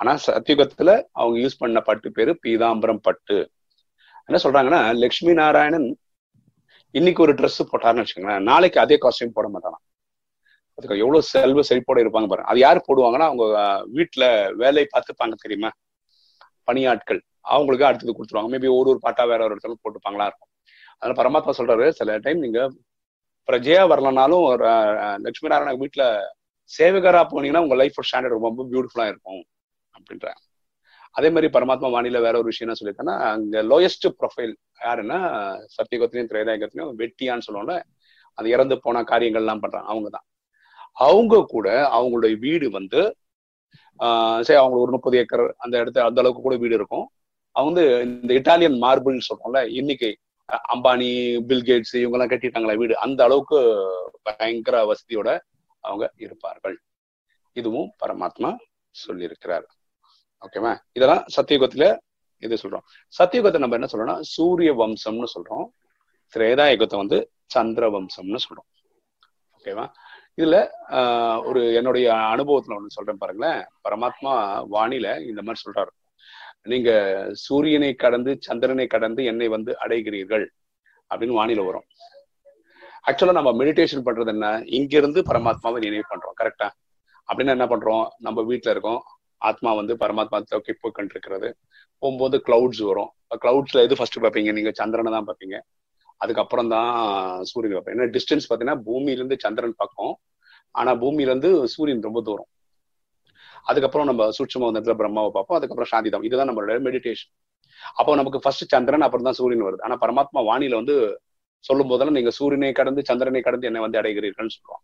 ஆனா 0.00 0.12
சத்தியுகத்துல 0.26 0.90
அவங்க 1.20 1.36
யூஸ் 1.44 1.60
பண்ண 1.62 1.80
பட்டு 1.88 2.08
பேரு 2.16 2.32
பீதாம்பரம் 2.44 3.04
பட்டு. 3.08 3.36
என்ன 4.28 4.38
சொல்றாங்கன்னா 4.44 4.80
லக்ஷ்மி 5.02 5.32
நாராயணன் 5.32 5.86
இன்னைக்கு 6.94 7.20
ஒரு 7.26 7.32
ட்ரெஸ் 7.38 7.60
போட்டாருன்னு 7.70 8.02
வச்சுக்கோங்களேன். 8.02 8.46
நாளைக்கு 8.50 8.78
அதே 8.84 8.96
காஸ்டியூம் 9.04 9.36
போட 9.36 9.46
மாட்டானா 9.54 9.78
அதுக்கு 10.78 11.00
எவ்வளவு 11.02 11.28
செல்வ 11.32 11.60
செழிப்போட 11.68 11.98
இருப்பாங்க 12.02 12.28
பாருங்க. 12.30 12.50
அது 12.52 12.58
யார் 12.66 12.86
போடுவாங்கன்னா 12.88 13.28
அவங்க 13.30 13.44
வீட்டுல 13.96 14.24
வேலை 14.62 14.84
பார்த்துப்பாங்க 14.94 15.36
தெரியுமா? 15.44 15.70
பணியாட்கள். 16.68 17.20
அவங்களுக்கு 17.44 17.88
அடுத்தது 17.88 18.16
கொடுத்துருவாங்க. 18.16 18.50
மேபி 18.54 18.68
ஒரு 18.78 18.90
ஒரு 18.92 19.00
பாட்டா 19.06 19.24
வேற 19.24 19.40
ஒரு 19.44 19.54
இடத்துல 19.54 19.76
போட்டுப்பாங்களா 19.84 20.26
இருக்கும். 20.30 20.50
அதனால 21.02 21.16
பரமாத்மா 21.20 21.52
சொல்றாரு 21.58 21.88
சில 21.90 22.18
டைம் 22.18 22.38
நீங்க 22.38 22.60
பிரஜையா 23.48 23.82
வரலனாலும் 23.92 24.44
லட்சுமி 25.24 25.50
நாராயண 25.52 25.74
வீட்டுல 25.82 26.04
சேவகரா 26.70 27.20
போனீங்கன்னா 27.30 27.64
உங்க 27.66 27.76
லைஃப் 27.76 28.00
ஸ்டாண்டர்ட் 28.08 28.36
ரொம்ப 28.38 28.64
பியூட்டிஃபுல்லா 28.72 29.06
இருக்கும் 29.12 29.42
அப்படின்ற 29.94 30.28
அதே 31.14 31.28
மாதிரி 31.30 31.48
பரமாத்மா 31.54 31.88
வாணியில 31.94 32.18
வேற 32.20 32.34
ஒரு 32.38 32.50
விஷயம் 32.50 32.66
என்ன 32.66 32.78
சொல்லியிருக்கேன்னா 32.78 33.14
அங்க 33.28 33.62
லோயஸ்ட் 33.62 34.06
ப்ரொஃபைல் 34.18 34.52
யாருன்னா 34.80 35.18
சத்தியகத்திலையும் 35.76 36.30
திரேதாயகத்திலையும் 36.32 36.92
வெட்டியான்னு 37.00 37.46
சொல்லுவோம்ல 37.46 37.76
அது 38.38 38.48
இறந்து 38.50 38.76
போன 38.78 39.02
காரியங்கள் 39.04 39.42
எல்லாம் 39.42 39.62
பண்றாங்க 39.62 39.88
அவங்க 39.92 40.08
தான் 40.08 40.26
அவங்க 40.96 41.40
கூட 41.54 41.68
அவங்களுடைய 41.96 42.34
வீடு 42.38 42.66
வந்து 42.70 43.00
ஆஹ் 44.00 44.40
சரி 44.46 44.58
அவங்களுக்கு 44.60 44.86
ஒரு 44.86 44.94
முப்பது 44.96 45.16
ஏக்கர் 45.22 45.44
அந்த 45.56 45.74
இடத்துல 45.82 46.04
அந்த 46.08 46.20
அளவுக்கு 46.22 46.42
கூட 46.42 46.56
வீடு 46.56 46.74
இருக்கும். 46.74 47.06
அவங்க 47.58 47.68
வந்து 47.70 47.84
இந்த 48.08 48.32
இட்டாலியன் 48.38 48.76
மார்பிள்னு 48.84 49.28
சொல்றோம்ல 49.28 49.60
இன்னைக்கு 49.80 50.08
அம்பானி 50.74 51.08
பில்கேட்ஸ் 51.48 51.94
இவங்க 52.00 52.16
எல்லாம் 52.16 52.32
கட்டிட்டாங்களா 52.32 52.76
வீடு. 52.82 52.94
அந்த 53.06 53.20
அளவுக்கு 53.26 53.58
பயங்கர 54.28 54.76
வசதியோட 54.90 55.30
அவங்க 55.84 56.04
இருப்பார்கள். 56.24 56.76
இதுவும் 57.56 57.90
பரமாத்மா 58.02 58.50
சொல்லியிருக்கிறார். 59.06 59.66
ஓகேவா? 60.44 60.72
இதெல்லாம் 60.92 61.24
சத்தியுகத்துல 61.36 61.86
இது 62.46 62.54
சொல்றோம். 62.62 62.84
சத்தியுகத்தை 63.18 63.58
நம்ம 63.62 63.76
என்ன 63.78 63.88
சொல்றோம்னா 63.92 64.16
சூரிய 64.34 64.72
வம்சம்னு 64.80 65.28
சொல்றோம். 65.34 65.66
திரேதாயுகத்தை 66.34 66.96
வந்து 67.02 67.18
சந்திர 67.54 67.84
வம்சம்னு 67.94 68.40
சொல்றோம். 68.46 68.68
ஓகேவா? 69.56 69.86
இதுல 70.40 70.56
ஒரு 71.48 71.62
என்னுடைய 71.78 72.08
அனுபவத்துல 72.32 72.76
ஒண்ணு 72.78 72.96
சொல்றேன் 72.96 73.22
பாருங்களேன். 73.22 73.62
பரமாத்மா 73.86 74.32
வாணியில 74.74 75.08
இந்த 75.30 75.42
மாதிரி 75.42 75.62
சொல்றாரு. 75.64 75.92
நீங்க 76.66 76.90
சூரியனை 77.32 77.94
கடந்து 77.94 78.30
சந்திரனை 78.40 78.86
கடந்து 78.86 79.24
என்னை 79.24 79.48
வந்து 79.48 79.72
அடைகிறீர்கள் 79.84 80.46
அப்படின்னு 81.10 81.38
வானில 81.40 81.64
வரும். 81.64 81.86
ஆக்சுவலா 83.08 83.36
நம்ம 83.38 83.52
மெடிடேஷன் 83.64 84.04
பண்றது 84.06 84.26
என்ன? 84.26 84.46
இங்க 84.78 84.96
இருந்து 84.96 85.20
பரமாத்மாவை 85.22 85.78
நினைவு 85.84 86.04
பண்றோம் 86.10 86.36
கரெக்டா 86.40 86.68
அப்படின்னு 87.28 87.54
என்ன 87.56 87.66
பண்றோம்? 87.66 88.04
நம்ம 88.18 88.42
வீட்டுல 88.42 88.72
இருக்கோம். 88.74 89.00
ஆத்மா 89.36 89.72
வந்து 89.72 89.94
பரமாத்மா 89.94 90.38
தோக்கி 90.52 90.72
போய்கிட்டு 90.82 91.14
இருக்கிறது 91.16 91.48
போகும்போது 92.02 92.42
கிளவுட்ஸ் 92.46 92.82
வரும். 92.90 93.10
கிளவுட்ஸ்ல 93.44 93.82
எது 93.86 93.96
ஃபர்ஸ்ட் 93.96 94.22
பார்ப்பீங்க? 94.24 94.52
நீங்க 94.52 94.70
சந்திரனை 94.74 95.12
தான் 95.12 95.26
பார்ப்பீங்க. 95.26 95.58
அதுக்கப்புறம் 96.16 96.68
தான் 96.68 97.44
சூரியன் 97.44 97.74
பார்ப்பேன் 97.76 97.96
ஏன்னா 97.96 98.08
டிஸ்டன்ஸ் 98.14 98.46
பார்த்தீங்கன்னா 98.48 98.80
பூமியிலேருந்து 98.86 99.36
சந்திரன் 99.38 99.74
பக்கம். 99.76 100.14
ஆனா 100.70 100.90
பூமியில 100.94 101.32
இருந்து 101.32 101.68
சூரியன் 101.68 102.06
ரொம்ப 102.08 102.22
தூரம். 102.22 102.48
அதுக்கப்புறம் 103.68 104.08
நம்ம 104.10 104.28
சூட்சம 104.38 104.66
வந்தத்துல 104.70 104.94
பிரம்மாவை 105.00 105.30
பார்ப்போம். 105.36 105.58
அதுக்கப்புறம் 105.58 105.90
சாந்திதம் 105.92 106.26
இதுதான் 106.28 106.48
நம்மளோட 106.50 106.76
மெடிடேஷன் 106.88 107.32
அப்போ 107.98 108.12
நமக்கு 108.20 108.38
ஃபர்ஸ்ட் 108.44 108.72
சந்திரன் 108.74 109.06
அப்புறம் 109.06 109.26
தான் 109.28 109.38
சூரியன் 109.40 109.66
வருது. 109.68 109.84
ஆனா 109.86 109.96
பரமாத்மா 110.04 110.40
வாணியில 110.50 110.78
வந்து 110.80 110.94
சொல்லும் 111.64 111.90
போதெல்லாம் 111.90 112.18
நீங்க 112.18 112.32
சூரியனை 112.38 112.72
கடந்து 112.80 113.00
சந்திரனை 113.10 113.40
கடந்து 113.46 113.68
என்னை 113.70 113.80
வந்து 113.84 114.00
அடைகிறீர்கள்னு 114.00 114.54
சொல்லுவோம் 114.56 114.82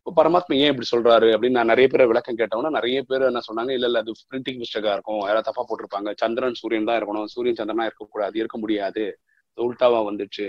இப்போ 0.00 0.12
பரமாத்மா 0.18 0.54
ஏன் 0.64 0.70
இப்படி 0.72 0.86
சொல்றாரு 0.90 1.28
அப்படின்னு 1.34 1.58
நான் 1.58 1.70
நிறைய 1.72 1.86
பேர் 1.92 2.10
விளக்கம் 2.10 2.38
கேட்டோம்னா 2.38 2.70
நிறைய 2.76 2.98
பேர் 3.08 3.26
என்ன 3.28 3.40
சொன்னாங்க 3.48 3.72
இல்ல 3.76 3.86
இல்ல 3.90 3.98
அது 4.02 4.12
பிரிண்டிங் 4.30 4.60
மிஸ்டேக்கா 4.62 4.92
இருக்கும். 4.96 5.20
யாராவது 5.28 5.46
தப்பா 5.48 5.62
போட்டிருப்பாங்க. 5.68 6.10
சந்திரன் 6.22 6.56
சூரியன் 6.60 6.88
தான் 6.88 6.98
இருக்கணும். 7.00 7.26
சூரியன் 7.34 7.58
சந்திரனா 7.60 7.86
இருக்கக்கூடாது. 7.88 8.34
இருக்க 8.42 8.58
முடியாது. 8.58 9.04
உல்டாவா 9.58 10.00
வந்துச்சு. 10.08 10.46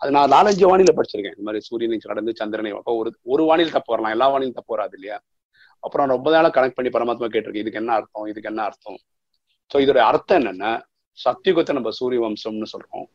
அது 0.00 0.10
நான் 0.16 0.32
நாலஞ்சு 0.36 0.64
வானிலை 0.70 0.94
படிச்சிருக்கேன். 0.98 1.36
இந்த 1.36 1.46
மாதிரி 1.48 1.64
சூரியனை 1.68 1.98
கடந்து 2.06 2.32
சந்திரனை 2.40 2.72
அப்போ 2.78 2.94
ஒரு 3.00 3.10
ஒரு 3.34 3.44
வானில் 3.50 3.74
தப்பு 3.76 3.92
வரலாம். 3.94 4.14
எல்லா 4.16 4.28
வானிலும் 4.34 4.58
தப்பு 4.60 4.74
வராது 4.76 4.96
இல்லையா? 4.98 5.18
அப்புறம் 5.84 6.10
ரொம்ப 6.14 6.28
நாளாக 6.34 6.52
கனெக்ட் 6.56 6.78
பண்ணி 6.78 6.90
பரமாத்மா 6.96 7.28
கேட்டிருக்கேன். 7.32 7.64
இதுக்கு 7.64 7.80
என்ன 7.82 7.92
அர்த்தம்? 7.98 8.26
இதுக்கு 8.32 8.50
என்ன 8.52 8.62
அர்த்தம்? 8.68 8.98
ஸோ 9.70 9.76
இதோட 9.84 10.00
அர்த்தம் 10.10 10.38
என்னன்னா 10.40 10.70
சத்தியுகத்தை 11.18 11.72
நம்ம 11.78 11.90
சூரிய 11.98 12.20
வம்சம்னு 12.24 12.68
சொல்றோம். 12.74 13.06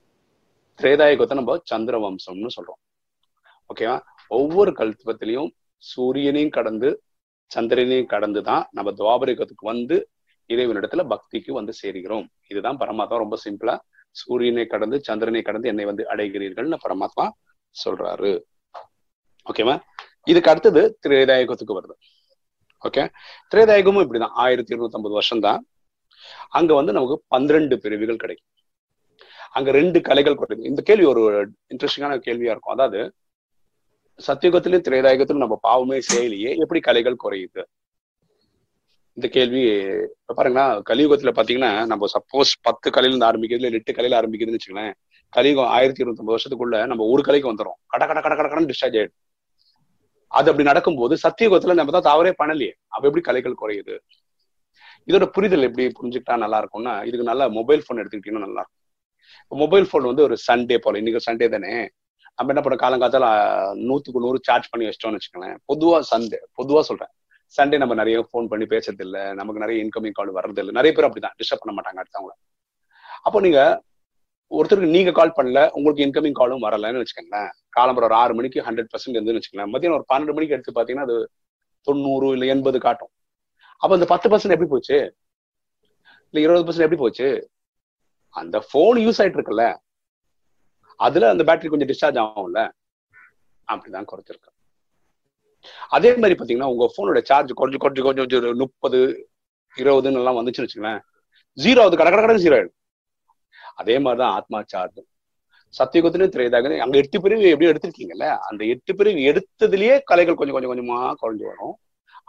திரேதாயுகத்தை 0.79 1.35
நம்ம 1.39 1.55
சந்திர 1.71 1.95
வம்சம்னு 2.05 2.51
சொல்றோம். 2.57 2.79
ஓகேவா 3.71 3.97
ஒவ்வொரு 4.31 4.71
கல்பத்திலையும் 4.79 5.49
சூரியனையும் 5.83 6.55
கடந்து 6.57 6.89
சந்திரனையும் 7.51 8.11
கடந்து 8.13 8.41
தான் 8.49 8.63
நம்ம 8.77 8.89
துவாபரிகத்துக்கு 8.99 9.65
வந்து 9.73 9.97
இறைவனிடத்துல 10.49 11.03
பக்திக்கு 11.13 11.51
வந்து 11.59 11.73
சேருகிறோம். 11.81 12.25
இதுதான் 12.51 12.79
பரமாத்மா 12.81 13.17
ரொம்ப 13.23 13.37
சிம்பிளா 13.45 13.75
சூரியனை 14.21 14.65
கடந்து 14.73 14.97
சந்திரனை 15.07 15.41
கடந்து 15.47 15.69
என்னை 15.71 15.85
வந்து 15.89 16.03
அடைகிறீர்கள்னு 16.13 16.79
பரமாத்மா 16.85 17.25
சொல்றாரு. 17.75 18.31
ஓகேவா 19.49 19.75
இதுக்கு 20.31 20.51
அடுத்தது 20.51 20.81
திரேதாயுகத்துக்கு 21.05 21.77
வருது. 21.79 21.95
ஓகே 22.85 23.03
திரேதாயகமும் 23.51 24.03
இப்படிதான். 24.05 24.35
ஆயிரத்தி 24.43 24.75
இருநூத்தி 24.75 24.97
ஐம்பது 24.99 25.15
வருஷம் 25.19 25.39
தான் 25.39 25.61
அங்க 26.49 26.73
வந்து 26.73 26.91
நமக்கு 26.97 27.15
பன்னிரண்டு 27.27 27.75
பிரிவுகள் 27.79 28.21
கிடைக்கும். 28.23 28.51
அங்க 29.51 29.69
ரெண்டு 29.71 30.01
கலைகள் 30.01 30.39
கிடைக்கும். 30.41 30.69
இந்த 30.71 30.81
கேள்வி 30.81 31.05
ஒரு 31.05 31.23
இன்ட்ரெஸ்டிங்கான 31.73 32.17
கேள்வியா 32.27 32.53
இருக்கும். 32.53 32.75
அதாவது 32.75 32.99
சத்தியுகத்திலும் 34.27 34.85
திரேதாயுகத்திலும் 34.87 35.43
நம்ம 35.45 35.57
பாவமே 35.61 35.99
செய்யலையே. 36.11 36.51
எப்படி 36.63 36.79
கலைகள் 36.79 37.21
குறையுது? 37.23 37.63
இந்த 39.17 39.27
கேள்வி 39.35 39.61
பாருங்கன்னா 40.37 40.65
கலியுகத்துல 40.89 41.31
பாத்தீங்கன்னா 41.37 41.71
நம்ம 41.85 42.07
சப்போஸ் 42.13 42.51
பத்து 42.61 42.87
கலையில 42.89 43.13
இருந்து 43.13 43.29
ஆரம்பிக்கிறது 43.29 43.61
இல்லை 43.61 43.79
எட்டு 43.79 43.93
கலையில 43.93 44.17
ஆரம்பிக்கிறதுன்னு 44.19 44.57
வச்சுக்கலேன் 44.57 44.93
கலியுகம் 45.29 45.71
ஆயிரத்தி 45.77 46.03
இருநூத்தி 46.03 46.21
ஐம்பது 46.23 46.35
வருஷத்துக்குள்ள 46.35 46.77
நம்ம 46.85 47.05
ஒரு 47.13 47.23
கலைக்கு 47.23 47.51
வந்துடும் 47.51 47.77
கட 47.87 48.05
கட 48.05 48.21
கட 48.21 48.35
கடன்னு 48.43 48.69
டிஸ்சார்ஜ் 48.71 48.97
ஆயிடும். 48.99 49.17
அது 50.31 50.49
அப்படி 50.49 50.67
நடக்கும்போது 50.69 51.13
சத்தியுகத்துல 51.23 51.75
நம்ம 51.79 51.93
தான் 51.97 52.07
தவறே 52.09 52.31
பண்ணலையே. 52.41 52.73
அப்ப 52.93 53.03
எப்படி 53.09 53.23
கலைகள் 53.27 53.61
குறையுது? 53.61 53.95
இதோட 55.07 55.25
புரிதல் 55.35 55.67
எப்படி 55.67 55.85
புரிஞ்சுக்கிட்டா 55.99 56.35
நல்லா 56.43 56.57
இருக்கும்னா 56.61 56.93
இதுக்கு 57.07 57.29
நல்லா 57.29 57.45
மொபைல் 57.59 57.85
போன் 57.87 58.01
எடுத்துக்கிட்டீங்கன்னா 58.01 58.47
நல்லா 58.47 58.61
இருக்கும். 58.63 58.81
மொபைல் 59.51 59.89
போன் 59.91 60.09
வந்து 60.09 60.23
ஒரு 60.27 60.35
சண்டே 60.47 60.77
போல 60.85 60.97
இன்னைக்கு 60.97 61.21
சண்டே 61.27 61.47
தானே? 61.55 61.71
நம்ம 62.39 62.51
என்ன 62.53 62.61
பண்ண 62.63 62.75
காலங்காத்தால 62.81 63.27
நூத்துக்கு 63.89 64.23
நூறு 64.25 64.39
சார்ஜ் 64.47 64.67
பண்ணி 64.71 64.87
வச்சிட்டோம்னு 64.87 65.19
வச்சுக்கோங்களேன். 65.19 65.57
பொதுவா 65.71 65.99
சண்டே 66.11 66.39
பொதுவா 66.59 66.81
சொல்றேன். 66.89 67.11
சண்டே 67.55 67.77
நம்ம 67.77 67.93
நிறைய 67.95 68.17
ஃபோன் 68.29 68.47
பண்ணி 68.51 68.65
பேசுறது 68.73 69.03
இல்லை 69.07 69.23
நமக்கு 69.33 69.63
நிறைய 69.63 69.83
இன்கமிங் 69.83 70.17
கால் 70.17 70.37
வர்றது 70.37 70.61
இல்லை 70.63 70.73
நிறைய 70.79 70.91
பேர் 70.95 71.07
அப்படிதான் 71.07 71.35
டிஸ்டர்ப் 71.39 71.63
பண்ண 71.63 71.73
மாட்டாங்க 71.77 72.01
அடுத்தவங்கள. 72.03 72.33
அப்போ 73.27 73.39
நீங்க 73.39 73.61
ஒருத்தருக்கு 74.49 74.93
நீங்க 74.95 75.11
கால் 75.11 75.33
பண்ணல 75.37 75.69
உங்களுக்கு 75.69 76.05
இன்கமிங் 76.05 76.37
காலும் 76.39 76.63
வரலன்னு 76.63 77.01
வச்சுக்கோங்களேன். 77.01 77.49
காலம்பரம் 77.77 78.07
ஒரு 78.09 78.13
ஆறு 78.13 78.33
மணிக்கு 78.35 78.59
ஹண்ட்ரட் 78.61 78.91
பர்சன்ட் 78.93 79.17
இருந்துன்னு 79.17 79.39
வச்சுக்கோங்களேன். 79.39 79.73
மதியம் 79.75 79.95
ஒரு 79.97 80.05
பன்னெண்டு 80.13 80.33
மணிக்கு 80.37 80.55
எடுத்து 80.55 80.77
பாத்தீங்கன்னா 80.77 81.05
அது 81.07 81.17
தொண்ணூறு 81.87 82.31
இல்லை 82.31 82.47
எண்பது 82.47 82.79
காட்டும். 82.79 83.11
அப்ப 83.81 83.93
இந்த 83.93 84.07
பத்து 84.13 84.27
பர்சன்ட் 84.29 84.55
எப்படி 84.55 84.69
போச்சு? 84.69 84.97
இல்ல 86.29 86.45
இருபது 86.45 86.65
பர்சன்ட் 86.67 86.85
எப்படி 86.87 87.01
போச்சு? 87.01 87.27
அந்த 88.35 88.65
போன் 88.71 88.97
யூஸ் 88.97 89.19
ஆயிட்டு 89.21 89.37
இருக்குல்ல. 89.39 89.65
அதுல 90.99 91.29
அந்த 91.29 91.43
பேட்டரி 91.47 91.69
கொஞ்சம் 91.73 91.91
டிஸ்சார்ஜ் 91.91 92.19
ஆகும்ல. 92.23 92.61
அப்படிதான் 93.67 94.09
குறைச்சிருக்கு 94.11 94.51
அதே 95.89 96.09
மாதிரி 96.15 96.35
பாத்தீங்கன்னா 96.39 96.69
உங்க 96.73 96.85
போனோட 96.97 97.19
சார்ஜ் 97.23 97.51
கொஞ்சம் 97.61 97.81
கொஞ்சம் 97.83 98.05
கொஞ்சம் 98.05 98.27
கொஞ்சம் 98.27 98.57
முப்பது 98.57 98.99
இருபதுன்னு 99.75 100.19
எல்லாம் 100.21 100.37
வந்துச்சுன்னு 100.37 100.65
வச்சுக்கோங்களேன். 100.65 101.01
ஜீரோ 101.57 101.81
அது 101.87 101.97
கடை 101.97 102.11
கடை 102.11 102.43
ஜீரோ 102.45 102.55
ஆயிடும் 102.57 102.76
அதே 103.77 103.95
மாதிரிதான் 103.99 104.35
ஆத்மா 104.39 104.59
சார்ஜ் 104.73 104.99
சத்தியுகத்திலும் 105.73 106.31
திரையதாக 106.33 106.77
அங்க 106.83 106.95
எட்டு 106.97 107.17
பிரிவு 107.21 107.49
எப்படி 107.53 107.69
எடுத்திருக்கீங்கல்ல? 107.71 108.27
அந்த 108.49 108.61
எட்டு 108.73 108.91
பிரிவு 108.95 109.19
எடுத்ததுலயே 109.29 109.95
கலைகள் 110.03 110.39
கொஞ்சம் 110.39 110.55
கொஞ்சம் 110.55 110.71
கொஞ்சமா 110.71 110.99
குறைஞ்சு 111.21 111.45
வரும். 111.51 111.75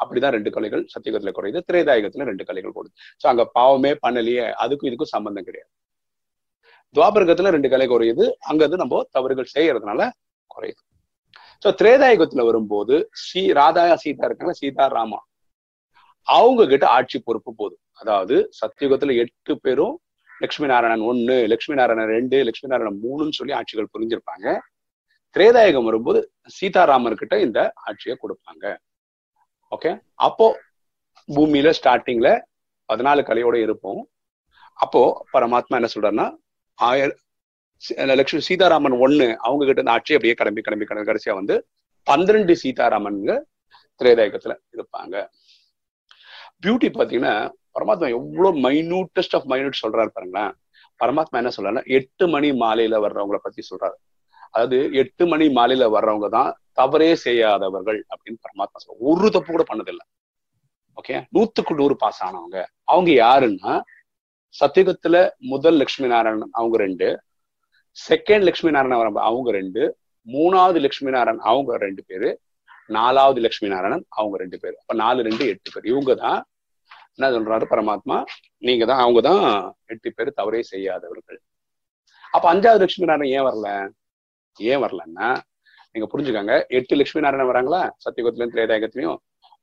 அப்படிதான் 0.02 0.34
ரெண்டு 0.36 0.50
கலைகள் 0.50 0.82
சத்தியுகத்துல 0.94 1.30
குறையுது 1.36 1.60
திரேதாயுகத்துல 1.68 2.26
ரெண்டு 2.30 2.44
கலைகள் 2.48 2.74
போடுது. 2.76 2.92
சோ 3.20 3.26
அங்க 3.32 3.44
பாவமே 3.58 3.92
பண்ணலையே 4.06 4.44
அதுக்கும் 4.64 4.88
இதுக்கும் 4.90 5.14
சம்பந்தம் 5.14 5.46
கிடையாது. 5.48 5.70
துவாபரகத்துல 6.94 7.52
ரெண்டு 7.56 7.68
கலை 7.68 7.86
குறையுது 7.88 8.26
அங்க 8.50 8.60
வந்து 8.64 8.82
நம்ம 8.82 9.00
தவறுகள் 9.10 9.54
செய்யறதுனால 9.56 10.02
குறையுது. 10.50 10.82
சோ 11.62 11.70
திரேதாயுகத்துல 11.80 12.44
வரும்போது 12.44 12.96
ஸ்ரீ 13.22 13.42
ராதா 13.52 13.84
சீதா 13.96 14.26
இருக்காங்க 14.26 14.54
சீதா 14.62 14.86
ராமா. 14.96 15.20
அவங்க 16.26 16.62
கிட்ட 16.66 16.86
ஆட்சி 16.98 17.18
பொறுப்பு 17.18 17.52
போதும். 17.54 17.84
அதாவது 17.92 18.36
சத்தியுகத்துல 18.60 19.16
எட்டு 19.16 19.52
பேரும் 19.60 19.96
லட்சுமி 20.42 20.68
நாராயணன் 20.72 21.04
ஒன்னு 21.10 21.36
லட்சுமி 21.52 21.76
நாராயணன் 21.78 22.12
ரெண்டு 22.16 22.36
லட்சுமி 22.48 22.70
நாராயணன் 22.72 23.00
மூணுன்னு 23.04 23.38
சொல்லி 23.38 23.54
ஆட்சிகள் 23.58 23.92
புரிஞ்சிருப்பாங்க. 23.94 24.46
திரேதாயகம் 25.36 25.88
வரும்போது 25.88 26.20
சீதாராமர் 26.58 27.20
கிட்ட 27.22 27.34
இந்த 27.46 27.58
ஆட்சியை 27.88 28.14
கொடுப்பாங்க. 28.22 28.64
ஓகே 29.72 29.90
அப்போ 30.28 30.46
பூமியில 31.28 31.70
ஸ்டார்டிங்ல 31.78 32.28
பதினாலு 32.88 33.22
கலையோட 33.30 33.56
இருப்போம். 33.66 34.02
அப்போ 34.84 35.02
பரமாத்மா 35.34 35.78
என்ன 35.80 35.90
சொல்றாருன்னா 35.94 36.26
ஆயிர 36.78 37.10
லட்சுமி 38.18 38.42
சீதாராமன் 38.48 38.96
ஒண்ணு 39.04 39.26
அவங்க 39.46 39.62
கிட்ட 39.68 39.82
இந்த 39.84 39.94
ஆட்சி 39.96 40.16
அப்படியே 40.16 40.34
கிளம்பி 40.40 40.62
கிளம்பி 40.66 40.86
கிளம்பி 40.88 41.08
கடைசியா 41.10 41.34
வந்து 41.40 41.56
பன்னிரண்டு 42.06 42.54
சீதாராமன்ங்க 42.62 43.32
திரேதாயகத்துல 44.00 44.54
இருப்பாங்க. 44.76 45.16
பியூட்டி 46.62 46.88
பாத்தீங்கன்னா 46.96 47.34
பரமாத்மா 47.78 48.08
எவ்வளவு 48.18 48.58
மைனூட்டஸ்ட் 48.68 49.36
ஆஃப் 49.38 49.48
மைனூட் 49.52 49.82
சொல்றாரு 49.82 50.12
பாருங்களேன். 50.16 50.52
பரமாத்மா 51.02 51.40
என்ன 51.40 51.50
சொல்றாருன்னா 51.56 51.86
எட்டு 51.98 52.24
மணி 52.28 52.48
மாலையில 52.62 52.96
வர்றவங்களை 53.06 53.40
பத்தி 53.46 53.62
சொல்றாரு. 53.70 53.96
அதாவது 54.50 54.78
எட்டு 55.02 55.24
மணி 55.32 55.46
மாலையில 55.58 55.86
வர்றவங்க 55.96 56.28
தான் 56.36 56.50
தவறே 56.80 57.10
செய்யாதவர்கள் 57.24 58.00
அப்படின்னு 58.12 58.40
பரமாத்மா 58.46 58.78
சொல்ற 58.82 58.96
ஒரு 59.10 59.28
தப்பு 59.34 59.50
கூட 59.52 59.64
பண்ணதில்லை. 59.70 60.04
ஓகே 60.98 61.16
நூத்துக்கு 61.36 61.72
நூறு 61.80 61.94
பாஸ் 62.02 62.20
ஆனவங்க. 62.26 62.58
அவங்க 62.92 63.10
யாருன்னா 63.24 63.72
சத்தியுகத்துல 64.54 65.16
முதல் 65.52 65.76
லட்சுமி 65.80 66.08
நாராயணன் 66.12 66.54
அவங்க 66.58 66.76
ரெண்டு 66.84 67.08
செகண்ட் 67.96 68.44
லட்சுமி 68.48 68.70
நாராயணன் 68.76 69.26
அவங்க 69.28 69.50
ரெண்டு 69.60 69.82
மூணாவது 70.26 70.78
லட்சுமி 70.84 71.10
நாராயணன் 71.16 71.46
அவங்க 71.50 71.76
ரெண்டு 71.86 72.02
பேரு 72.08 72.30
நாலாவது 72.96 73.40
லட்சுமி 73.44 73.70
நாராயணன் 73.72 74.04
அவங்க 74.18 74.36
ரெண்டு 74.42 74.58
பேர். 74.62 74.76
அப்ப 74.80 74.94
நாலு 75.02 75.20
ரெண்டு 75.28 75.44
எட்டு 75.52 75.70
பேர். 75.74 75.86
இவங்க 75.92 76.14
தான் 76.24 76.38
என்ன 77.18 77.28
சொல்றாரு? 77.34 77.64
பரமாத்மா 77.72 78.16
நீங்க 78.66 78.84
தான் 78.90 79.02
அவங்க 79.04 79.20
தான் 79.28 79.44
எட்டு 79.92 80.08
பேர் 80.16 80.38
தவறே 80.40 80.60
செய்யாதவர்கள். 80.72 81.38
அப்ப 82.34 82.44
அஞ்சாவது 82.52 82.82
லட்சுமி 82.82 83.08
நாராயணன் 83.10 83.34
ஏன் 83.38 83.46
வரல? 83.48 83.68
ஏன் 84.60 84.82
வரலன்னா 84.84 85.28
நீங்க 85.92 86.06
புரிஞ்சுக்காங்க 86.12 86.54
எட்டு 86.78 86.96
லட்சுமி 86.98 87.24
நாராயணன் 87.24 87.50
வராங்களா? 87.52 87.82
சத்தியகுத்திலையும் 88.04 88.54
திரேதாயகத்திலையும்? 88.54 89.18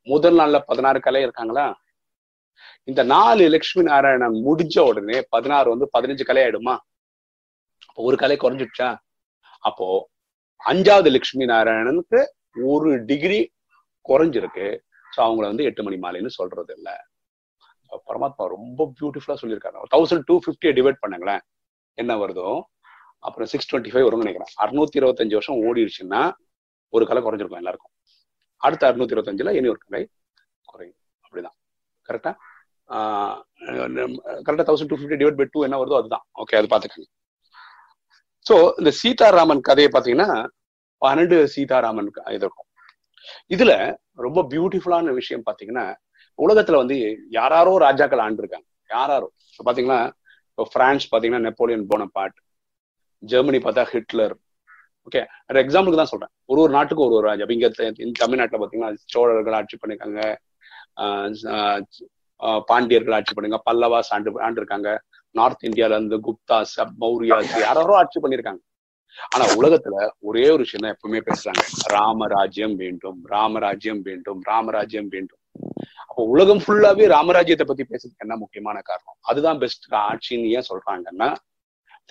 முதல் 0.07 0.37
நாள்ல 0.39 0.57
பதினாறு 0.69 0.99
கலை 1.07 1.21
இருக்காங்களா? 1.27 1.65
இந்த 2.89 3.01
நாலு 3.13 3.43
லட்சுமி 3.55 3.83
நாராயணன் 3.91 4.37
முடிஞ்ச 4.47 4.75
உடனே 4.89 5.17
பதினாறு 5.35 5.67
வந்து 5.73 5.87
பதினஞ்சு 5.95 6.23
கலை 6.29 6.43
ஆயிடுமா? 6.45 6.75
ஒரு 8.07 8.15
கலை 8.17 8.37
குறைஞ்சிடுச்சா? 8.37 8.89
அப்போ 9.59 9.87
அஞ்சாவது 10.61 11.09
லட்சுமி 11.15 11.45
நாராயணனுக்கு 11.45 12.19
ஒரு 12.73 12.89
டிகிரி 13.09 13.39
குறைஞ்சிருக்கு. 14.05 14.67
ஸோ 15.07 15.19
அவங்கள 15.25 15.45
வந்து 15.51 15.67
எட்டு 15.69 15.83
மணி 15.83 15.97
மாலைன்னு 16.05 16.31
சொல்றது 16.39 16.71
இல்ல 16.77 16.89
பரமாத்மா 18.09 18.43
ரொம்ப 18.55 18.87
பியூட்டிஃபுல்லா 18.99 19.37
சொல்லியிருக்காரு. 19.41 19.83
தௌசண்ட் 19.93 20.25
டூ 20.29 20.35
ஃபிஃப்டியை 20.45 20.73
டிவைட் 20.79 21.01
பண்ணுங்களேன். 21.03 21.43
என்ன 22.01 22.13
வருதோ? 22.21 22.47
அப்புறம் 23.27 23.49
சிக்ஸ் 23.51 23.69
டுவெண்ட்டி 23.69 23.91
ஃபைவ் 23.93 24.05
வரும்னு 24.07 24.25
நினைக்கிறேன். 24.25 24.51
அறுநூத்தி 24.63 24.99
இருபத்தஞ்சு 25.01 25.37
வருஷம் 25.37 25.61
ஓடிடுச்சுன்னா 25.67 26.21
ஒரு 26.95 27.03
கலை 27.09 27.21
குறைஞ்சிருக்கும் 27.25 27.61
எல்லாருக்கும். 27.61 27.93
அடுத்த 28.65 28.83
அறுநூத்தி 28.89 29.15
இருபத்தஞ்சுல 29.15 29.53
இனி 29.59 29.67
ஒரு 29.73 29.81
கலை 29.85 30.01
குறையும். 30.71 30.97
அப்படிதான். 31.25 31.55
கரெக்டா 32.09 32.33
கரெக்டா 34.45 34.65
thousand 34.67 34.91
two 34.91 34.97
fifty 34.99 35.17
divide 35.21 35.39
by 35.39 35.47
two 35.53 35.63
என்ன 35.67 35.77
வருதோ 35.81 35.97
அதுதான். 36.01 36.25
ஓகே 36.41 36.57
அது 36.59 36.67
பார்த்துக்கங்க. 36.73 37.09
ஸோ 38.45 38.55
இந்த 38.79 38.91
சீதாராமன் 39.01 39.61
கதையை 39.69 39.89
பார்த்தீங்கன்னா 39.93 40.29
பன்னெண்டு 41.05 41.37
சீதாராமன் 41.53 42.09
இது 42.35 42.45
இருக்கும். 42.45 42.69
இதுல 43.55 43.73
ரொம்ப 44.25 44.39
பியூட்டிஃபுல்லான 44.51 45.13
விஷயம் 45.19 45.45
பாத்தீங்கன்னா 45.47 45.85
உலகத்துல 46.43 46.79
வந்து 46.81 46.97
யாராரோ 47.37 47.73
ராஜாக்கள் 47.85 48.23
ஆண்டிருக்காங்க. 48.27 48.67
யாராரோ. 48.95 49.27
இப்போ 49.51 49.63
பாத்தீங்கன்னா 49.67 49.99
இப்போ 50.51 50.65
பிரான்ஸ் 50.75 51.05
பாத்தீங்கன்னா 51.13 51.45
நெப்போலியன் 51.47 51.87
போன 51.91 52.05
பாட் 52.17 52.35
ஜெர்மனி 53.23 53.59
பார்த்தா 53.65 53.83
ஹிட்லர். 53.93 54.35
ஓகே 55.07 55.21
ஒரு 55.49 55.59
எக்ஸாம்பிளுக்கு 55.63 56.01
தான் 56.01 56.11
சொல்றேன். 56.11 56.31
ஒரு 56.51 56.59
ஒரு 56.65 56.71
நாட்டுக்கு 56.75 57.05
ஒரு 57.07 57.15
ஒரு 57.19 57.25
ராஜா. 57.29 57.45
இங்க 57.55 57.69
தமிழ்நாட்டுல 58.23 58.59
பாத்தீங்கன்னா 58.61 58.91
சோழர்கள் 59.13 59.57
ஆட்சி 59.59 59.77
பண்ணிருக்காங்க 59.81 60.21
பாண்டியர்கள் 62.69 63.15
ஆட்சி 63.17 63.33
பண்ணுங்க 63.35 63.57
பல்லவாஸ் 63.67 64.09
ஆண்டு 64.15 64.31
ஆண்டிருக்காங்க. 64.47 64.89
நார்த் 65.39 65.65
இந்தியால 65.69 65.97
இருந்து 65.97 66.17
குப்தாஸ் 66.27 66.73
மௌரியாஸ் 67.03 67.53
யாரோ 67.65 67.93
ஆட்சி 68.01 68.19
பண்ணிருக்காங்க 68.23 68.61
ஆனா 69.33 69.45
உலகத்துல 69.59 69.95
ஒரே 70.29 70.45
ஒரு 70.53 70.61
விஷயம் 70.65 70.83
தான் 70.85 70.95
எப்பவுமே 70.95 71.19
பேசுறாங்க. 71.27 71.63
ராமராஜ்யம் 71.95 72.75
வேண்டும் 72.81 73.19
ராமராஜ்யம் 73.33 74.01
வேண்டும் 74.07 74.39
ராமராஜ்யம் 74.51 75.09
வேண்டும். 75.15 75.41
அப்போ 76.07 76.23
உலகம் 76.23 76.61
ஃபுல்லாவே 76.63 77.05
ராமராஜ்யத்தை 77.15 77.65
பத்தி 77.65 77.83
பேசுறதுக்கு 77.83 78.25
என்ன 78.25 78.35
முக்கியமான 78.35 78.81
காரணம்? 78.81 79.17
அதுதான் 79.21 79.57
பெஸ்ட் 79.57 79.93
ஆட்சின்னு 79.93 80.51
ஏன் 80.57 80.69
சொல்றாங்கன்னா 80.69 81.29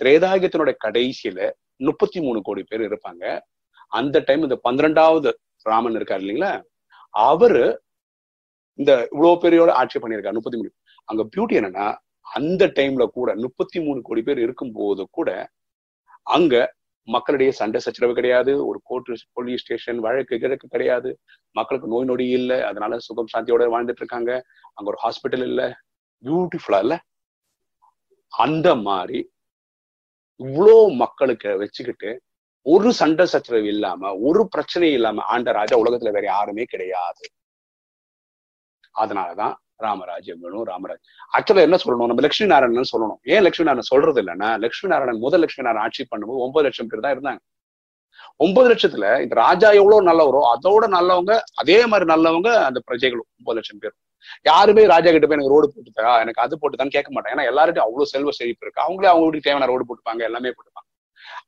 திரேதாயகத்தினுடைய 0.01 0.75
கடைசியில 0.85 1.49
முப்பத்தி 1.75 2.19
மூணு 2.21 2.41
கோடி 2.41 2.63
பேர் 2.63 2.81
இருப்பாங்க. 2.81 3.39
அந்த 3.87 4.21
டைம் 4.25 4.41
இந்த 4.41 4.55
பன்னிரெண்டாவது 4.55 5.39
ராமன் 5.61 5.93
இருக்காரு 5.93 6.23
இல்லைங்களா? 6.23 6.53
அவரு 7.09 7.83
இந்த 8.79 9.07
இவ்வளவு 9.11 9.41
பேரையோட 9.41 9.71
ஆட்சி 9.71 9.99
பண்ணியிருக்காரு 9.99 10.33
முப்பத்தி 10.33 10.57
மூணு. 10.57 10.71
அங்க 11.09 11.23
பியூட்டி 11.23 11.55
என்னன்னா 11.59 11.87
அந்த 12.21 12.67
டைம்ல 12.67 13.05
கூட 13.07 13.35
முப்பத்தி 13.35 13.79
மூணு 13.81 14.01
கோடி 14.01 14.21
பேர் 14.21 14.39
இருக்கும் 14.39 14.71
போது 14.71 15.07
கூட 15.11 15.29
அங்க 16.23 16.73
மக்களிடையே 17.05 17.51
சண்டை 17.51 17.79
சச்சரவு 17.79 18.13
கிடையாது. 18.13 18.67
ஒரு 18.67 18.81
கோர்ட் 18.83 19.23
போலீஸ் 19.33 19.61
ஸ்டேஷன் 19.61 19.99
வழக்கு 19.99 20.39
கிழக்கு 20.39 20.67
கிடையாது. 20.67 21.19
மக்களுக்கு 21.51 21.89
நோய் 21.89 22.05
நொடி 22.05 22.29
இல்லை. 22.29 22.61
அதனால 22.61 22.99
சுகம் 22.99 23.27
சாந்தியோட 23.37 23.63
வாழ்ந்துட்டு 23.73 23.97
இருக்காங்க. 23.97 24.43
அங்க 24.73 24.91
ஒரு 24.91 24.97
ஹாஸ்பிட்டல் 25.03 25.41
இல்ல. 25.41 25.79
பியூட்டிஃபுல்லா 26.23 26.79
இல்ல? 26.79 27.01
அந்த 28.27 28.75
மாதிரி 28.75 29.31
இவ்வளோ 30.43 30.95
மக்களுக்கு 30.95 31.57
வச்சுக்கிட்டு 31.57 32.21
ஒரு 32.61 32.93
சண்டை 32.93 33.25
சச்சரவு 33.25 33.67
இல்லாம 33.67 34.15
ஒரு 34.15 34.47
பிரச்சனை 34.47 34.91
இல்லாம 34.91 35.21
ஆண்ட 35.21 35.51
ராஜா 35.51 35.77
உலகத்துல 35.77 36.11
வேற 36.11 36.21
யாருமே 36.21 36.63
கிடையாது. 36.63 37.29
அதனாலதான் 38.99 39.55
ராமராஜ் 39.85 40.29
வேணும் 40.43 40.65
ராமராஜ் 40.71 41.01
ஆக்சுவலா 41.37 41.65
என்ன 41.67 41.77
சொல்லணும்? 41.83 42.09
நம்ம 42.11 42.23
லட்சுமி 42.25 42.47
நாராயணன் 42.53 42.91
சொல்லணும். 42.93 43.19
ஏன் 43.33 43.43
லட்சுமி 43.45 43.67
நாராயணன் 43.67 43.91
சொல்றது 43.91 44.21
இல்லைன்னா 44.23 44.49
லட்சுமி 44.63 44.89
நாராயணன் 44.93 45.21
முதல் 45.25 45.41
லட்சுமி 45.43 45.65
நாராயணன் 45.67 45.87
ஆட்சி 45.87 46.05
பண்ணும்போது 46.11 46.43
ஒன்பது 46.45 46.65
லட்சம் 46.67 46.89
பேர் 46.91 47.03
தான் 47.05 47.15
இருந்தாங்க. 47.15 47.41
ஒன்பது 48.43 48.67
லட்சத்துல 48.71 49.07
இந்த 49.25 49.35
ராஜா 49.45 49.69
எவ்வளவு 49.81 50.07
நல்லவரோ 50.09 50.41
அதோட 50.53 50.85
நல்லவங்க 50.97 51.33
அதே 51.61 51.77
மாதிரி 51.91 52.05
நல்லவங்க 52.13 52.49
அந்த 52.69 52.79
பிரஜைகளும் 52.87 53.27
ஒன்பது 53.39 53.57
லட்சம் 53.59 53.81
பேர். 53.83 53.95
யாருமே 54.49 54.83
ராஜா 54.93 55.09
கிட்ட 55.15 55.25
போய் 55.27 55.37
எனக்கு 55.37 55.53
ரோடு 55.55 55.67
போட்டுதா? 55.73 56.13
எனக்கு 56.23 56.41
அது 56.45 56.59
போட்டுதான்னு 56.61 56.95
கேட்க 56.95 57.09
மாட்டாங்க. 57.15 57.35
ஏன்னா 57.35 57.45
எல்லார்ட்டும் 57.51 57.85
அவ்வளவு 57.87 58.11
செல்வ 58.13 58.31
செழிப்பு 58.39 58.65
இருக்கு. 58.65 58.83
அவங்களே 58.85 59.11
அவங்க 59.11 59.25
வீட்டுக்கு 59.25 59.47
தேவையான 59.47 59.69
ரோடு 59.71 59.87
போட்டுப்பாங்க 59.89 60.23
எல்லாமே 60.29 60.53
போட்டுப்பாங்க. 60.55 60.89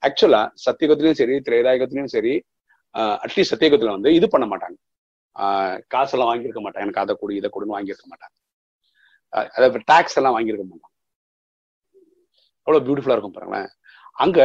ஆக்சுவலா 0.07 0.41
சத்தியகத்திலயும் 0.65 1.19
சரி 1.21 1.35
திரேதாயகத்திலயும் 1.47 2.13
சரி 2.15 2.33
அட்லீஸ்ட் 3.25 3.53
சத்தியகத்துல 3.53 3.93
வந்து 3.95 4.09
இது 4.17 4.27
பண்ண 4.33 4.45
மாட்டாங்க. 4.51 4.77
காசெல்லாம் 5.93 6.29
வாங்கியிருக்க 6.31 6.61
மாட்டான். 6.63 6.83
எனக்கு 6.85 7.03
அதை 7.03 7.13
கொடு 7.19 7.39
இதை 7.39 7.49
கொடுன்னு 7.55 7.75
வாங்கியிருக்க 7.77 8.07
மாட்டான். 8.11 8.33
அதாவது 9.55 9.79
டேக்ஸ் 9.91 10.17
எல்லாம் 10.19 10.35
வாங்கியிருக்க 10.37 10.65
மாட்டான். 10.71 10.93
அவ்வளோ 12.67 12.81
பியூட்டிஃபுல்லா 12.85 13.17
இருக்கும் 13.17 13.35
பாருங்களேன். 13.37 13.69
அங்க 14.23 14.39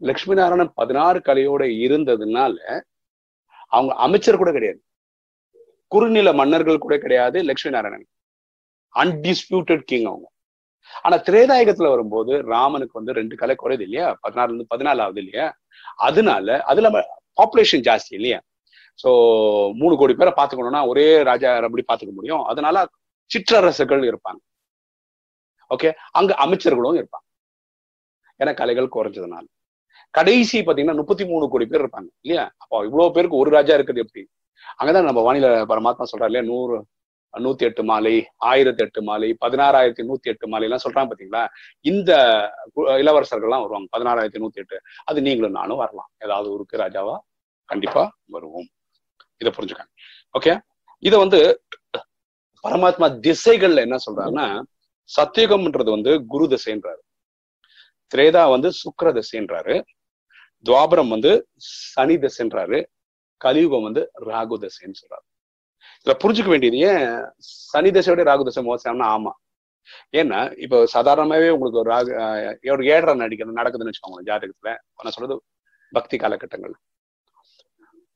லக்ஷ்மி 0.00 0.34
நாராயணன் 0.38 0.72
பதினாறு 0.80 1.18
கலையோட 1.28 1.62
இருந்ததுனால 1.86 2.56
அவங்க 3.72 3.92
அமைச்சர் 4.06 4.40
கூட 4.42 4.50
கிடையாது. 4.56 4.80
குறுநில 5.92 6.30
மன்னர்கள் 6.40 6.84
கூட 6.84 6.94
கிடையாது 7.04 7.38
லக்ஷ்மி 7.50 7.72
நாராயணன் 7.74 8.06
அன்டிஸ்பியூட்டட் 8.94 9.82
கிங் 9.90 10.08
அவங்க. 10.10 10.26
ஆனா 11.04 11.16
திரேதாயகத்துல 11.26 11.90
வரும்போது 11.94 12.32
ராமனுக்கு 12.52 12.98
வந்து 12.98 13.16
ரெண்டு 13.18 13.34
கலை 13.40 13.54
குறையுது 13.58 13.84
இல்லையா? 13.86 14.06
பதினாறுல 14.24 14.52
இருந்து 14.52 14.72
பதினாலு 14.74 15.02
ஆகுது 15.04 15.20
இல்லையா? 15.24 15.46
அதனால 16.08 16.56
அதுல 16.70 16.88
பாப்புலேஷன் 17.40 17.84
ஜாஸ்தி 17.88 18.12
இல்லையா? 18.18 18.38
சோ 19.02 19.10
மூணு 19.74 19.96
கோடி 19.96 20.14
பேரை 20.14 20.32
பாத்துக்கணும்னா 20.36 20.86
ஒரே 20.86 21.22
ராஜா 21.22 21.56
அப்படி 21.56 21.84
பார்த்துக்க 21.92 22.12
முடியும். 22.12 22.42
அதனால 22.42 22.86
சிற்றரசர்கள் 23.30 24.02
இருப்பாங்க. 24.10 24.40
ஓகே 25.70 25.92
அங்க 26.10 26.36
அமைச்சர்களும் 26.46 26.98
இருப்பாங்க. 27.00 27.26
ஏன்னா 28.38 28.54
கலைகள் 28.54 28.94
குறைஞ்சதுனால. 28.96 29.44
கடைசி 30.10 30.60
பாத்தீங்கன்னா 30.60 30.94
முப்பத்தி 30.94 31.24
மூணு 31.26 31.48
கோடி 31.48 31.66
பேர் 31.66 31.82
இருப்பாங்க. 31.84 32.08
இல்லையா? 32.20 32.52
அப்போ 32.56 32.84
இவ்வளவு 32.84 33.12
பேருக்கு 33.12 33.36
ஒரு 33.36 33.50
ராஜா 33.50 33.74
இருக்குது 33.76 34.02
எப்படி? 34.04 34.22
அங்கதான் 34.78 35.08
நம்ம 35.08 35.22
வானில 35.26 35.48
பரமாத்மா 35.72 36.04
சொல்றாரு 36.12 36.30
இல்லையா? 36.30 36.46
நூறு 36.46 36.84
நூத்தி 37.38 37.64
எட்டு 37.66 37.82
மாலை 37.84 38.26
ஆயிரத்தி 38.36 38.82
எட்டு 38.82 39.02
மாலை 39.02 39.36
பதினாறாயிரத்தி 39.40 40.02
நூத்தி 40.08 40.30
எட்டு 40.32 40.48
மாலை 40.48 40.68
எல்லாம் 40.68 40.84
சொல்றாங்க 40.84 41.10
பாத்தீங்களா 41.10 41.42
இந்த 41.80 42.12
இளவரசர்கள்லாம் 42.76 43.64
வருவாங்க. 43.64 43.88
பதினாறாயிரத்தி 43.96 44.40
நூத்தி 44.44 44.60
எட்டு 44.62 44.80
அது 45.04 45.22
நீங்களும் 45.22 45.52
நானும் 45.52 45.76
வரலாம். 45.76 46.10
ஏதாவது 46.18 46.50
ஊருக்கு 46.50 46.76
ராஜாவா? 46.76 47.16
கண்டிப்பா 47.64 48.16
வருவோம். 48.24 48.68
இதை 49.40 49.50
புரிஞ்சுக்காங்க. 49.56 49.92
ஓகே 50.34 50.52
இத 51.02 51.14
வந்து 51.18 51.40
பரமாத்மா 52.64 53.06
திசைகள்ல 53.26 53.84
என்ன 53.86 53.96
சொல்றாருன்னா 54.06 54.46
சத்தியுகம்ன்றது 55.10 55.90
வந்து 55.96 56.12
குரு 56.32 56.46
திசைன்றாரு. 56.54 57.00
திரேதா 58.12 58.42
வந்து 58.54 58.68
சுக்கர 58.82 59.08
திசைன்றாரு. 59.18 59.74
துவாபரம் 60.66 61.12
வந்து 61.14 61.32
சனி 61.92 62.16
திசைன்றாரு. 62.24 62.78
கலியுகம் 63.40 63.86
வந்து 63.88 64.02
ராகு 64.28 64.56
திசைன்னு 64.64 65.00
சொல்றாரு. 65.00 65.24
இதுல 66.00 66.14
புரிஞ்சுக்க 66.22 66.50
வேண்டியது 66.54 66.78
ஏன் 66.90 67.06
சனி 67.70 67.90
திசையோட 67.96 68.24
ராகு 68.30 68.44
திசை 68.48 68.62
மோசம்னா 68.68 69.08
ஆமா. 69.16 69.32
ஏன்னா 70.20 70.40
இப்போ 70.64 70.78
சாதாரணமாவே 70.94 71.48
உங்களுக்கு 71.54 71.80
ராகு 71.92 72.10
ஒரு 72.74 72.82
ஏழரை 72.94 73.14
நடிக்கிறது 73.22 73.60
நடக்குதுன்னு 73.60 73.92
வச்சுக்கோங்க 73.92 74.22
ஜாதகத்துல 74.28 74.72
நான் 75.04 75.14
சொல்றது 75.16 75.36
பக்தி 75.92 76.16
காலகட்டங்கள் 76.18 76.74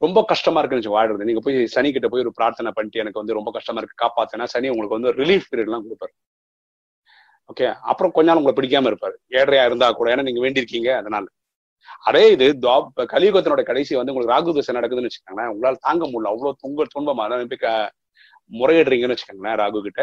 ரொம்ப 0.02 0.24
கஷ்டமா 0.24 0.60
இருக்குன்னு 0.60 0.94
வாழ்றது. 0.96 1.26
நீங்க 1.28 1.40
போய் 1.44 1.66
சனி 1.66 1.92
கிட்ட 1.92 2.08
போய் 2.08 2.20
ஒரு 2.20 2.32
பிரார்த்தனை 2.32 2.70
பண்ணிட்டு 2.74 3.00
எனக்கு 3.00 3.20
வந்து 3.20 3.36
ரொம்ப 3.38 3.50
கஷ்டமா 3.50 3.80
இருக்கு 3.80 4.02
காப்பாத்தினா 4.04 4.44
சனி 4.44 4.68
உங்களுக்கு 4.68 4.98
வந்து 4.98 5.12
ரிலீஃப் 5.22 5.48
பீரியட் 5.50 5.70
எல்லாம் 5.70 5.86
கொடுப்பாரு. 5.86 6.14
ஓகே 7.50 7.66
அப்புறம் 7.90 8.12
கொஞ்ச 8.12 8.28
நாள் 8.28 8.40
உங்களை 8.40 8.54
பிடிக்காம 8.58 8.90
இருப்பாரு. 8.92 9.16
ஏழையா 9.40 9.64
இருந்தா 9.64 9.92
கூட 9.92 10.14
ஏன்னா 10.14 10.22
நீங்க 10.22 10.42
வேண்டியிருக்கீங்க 10.46 10.90
அதனால. 11.00 11.24
அதே 12.08 12.32
இது 12.32 12.46
கலியுகத்தினோட 13.14 13.62
கடைசி 13.62 13.92
வந்து 13.96 14.12
உங்களுக்கு 14.12 14.34
ராகு 14.34 14.54
தசை 14.56 14.74
நடக்குதுன்னு 14.76 15.10
வச்சுக்கோங்களேன் 15.10 15.52
உங்களால 15.54 15.76
தாங்க 15.80 16.04
முடியல. 16.06 16.32
அவ்வளவு 16.34 16.56
துங்க 16.62 16.86
துன்பமா 16.94 17.24
அதான் 17.26 17.92
முறையிடுறீங்கன்னு 18.52 19.16
வச்சுக்கோங்களேன் 19.16 19.58
ராகு 19.62 19.80
கிட்ட. 19.82 20.02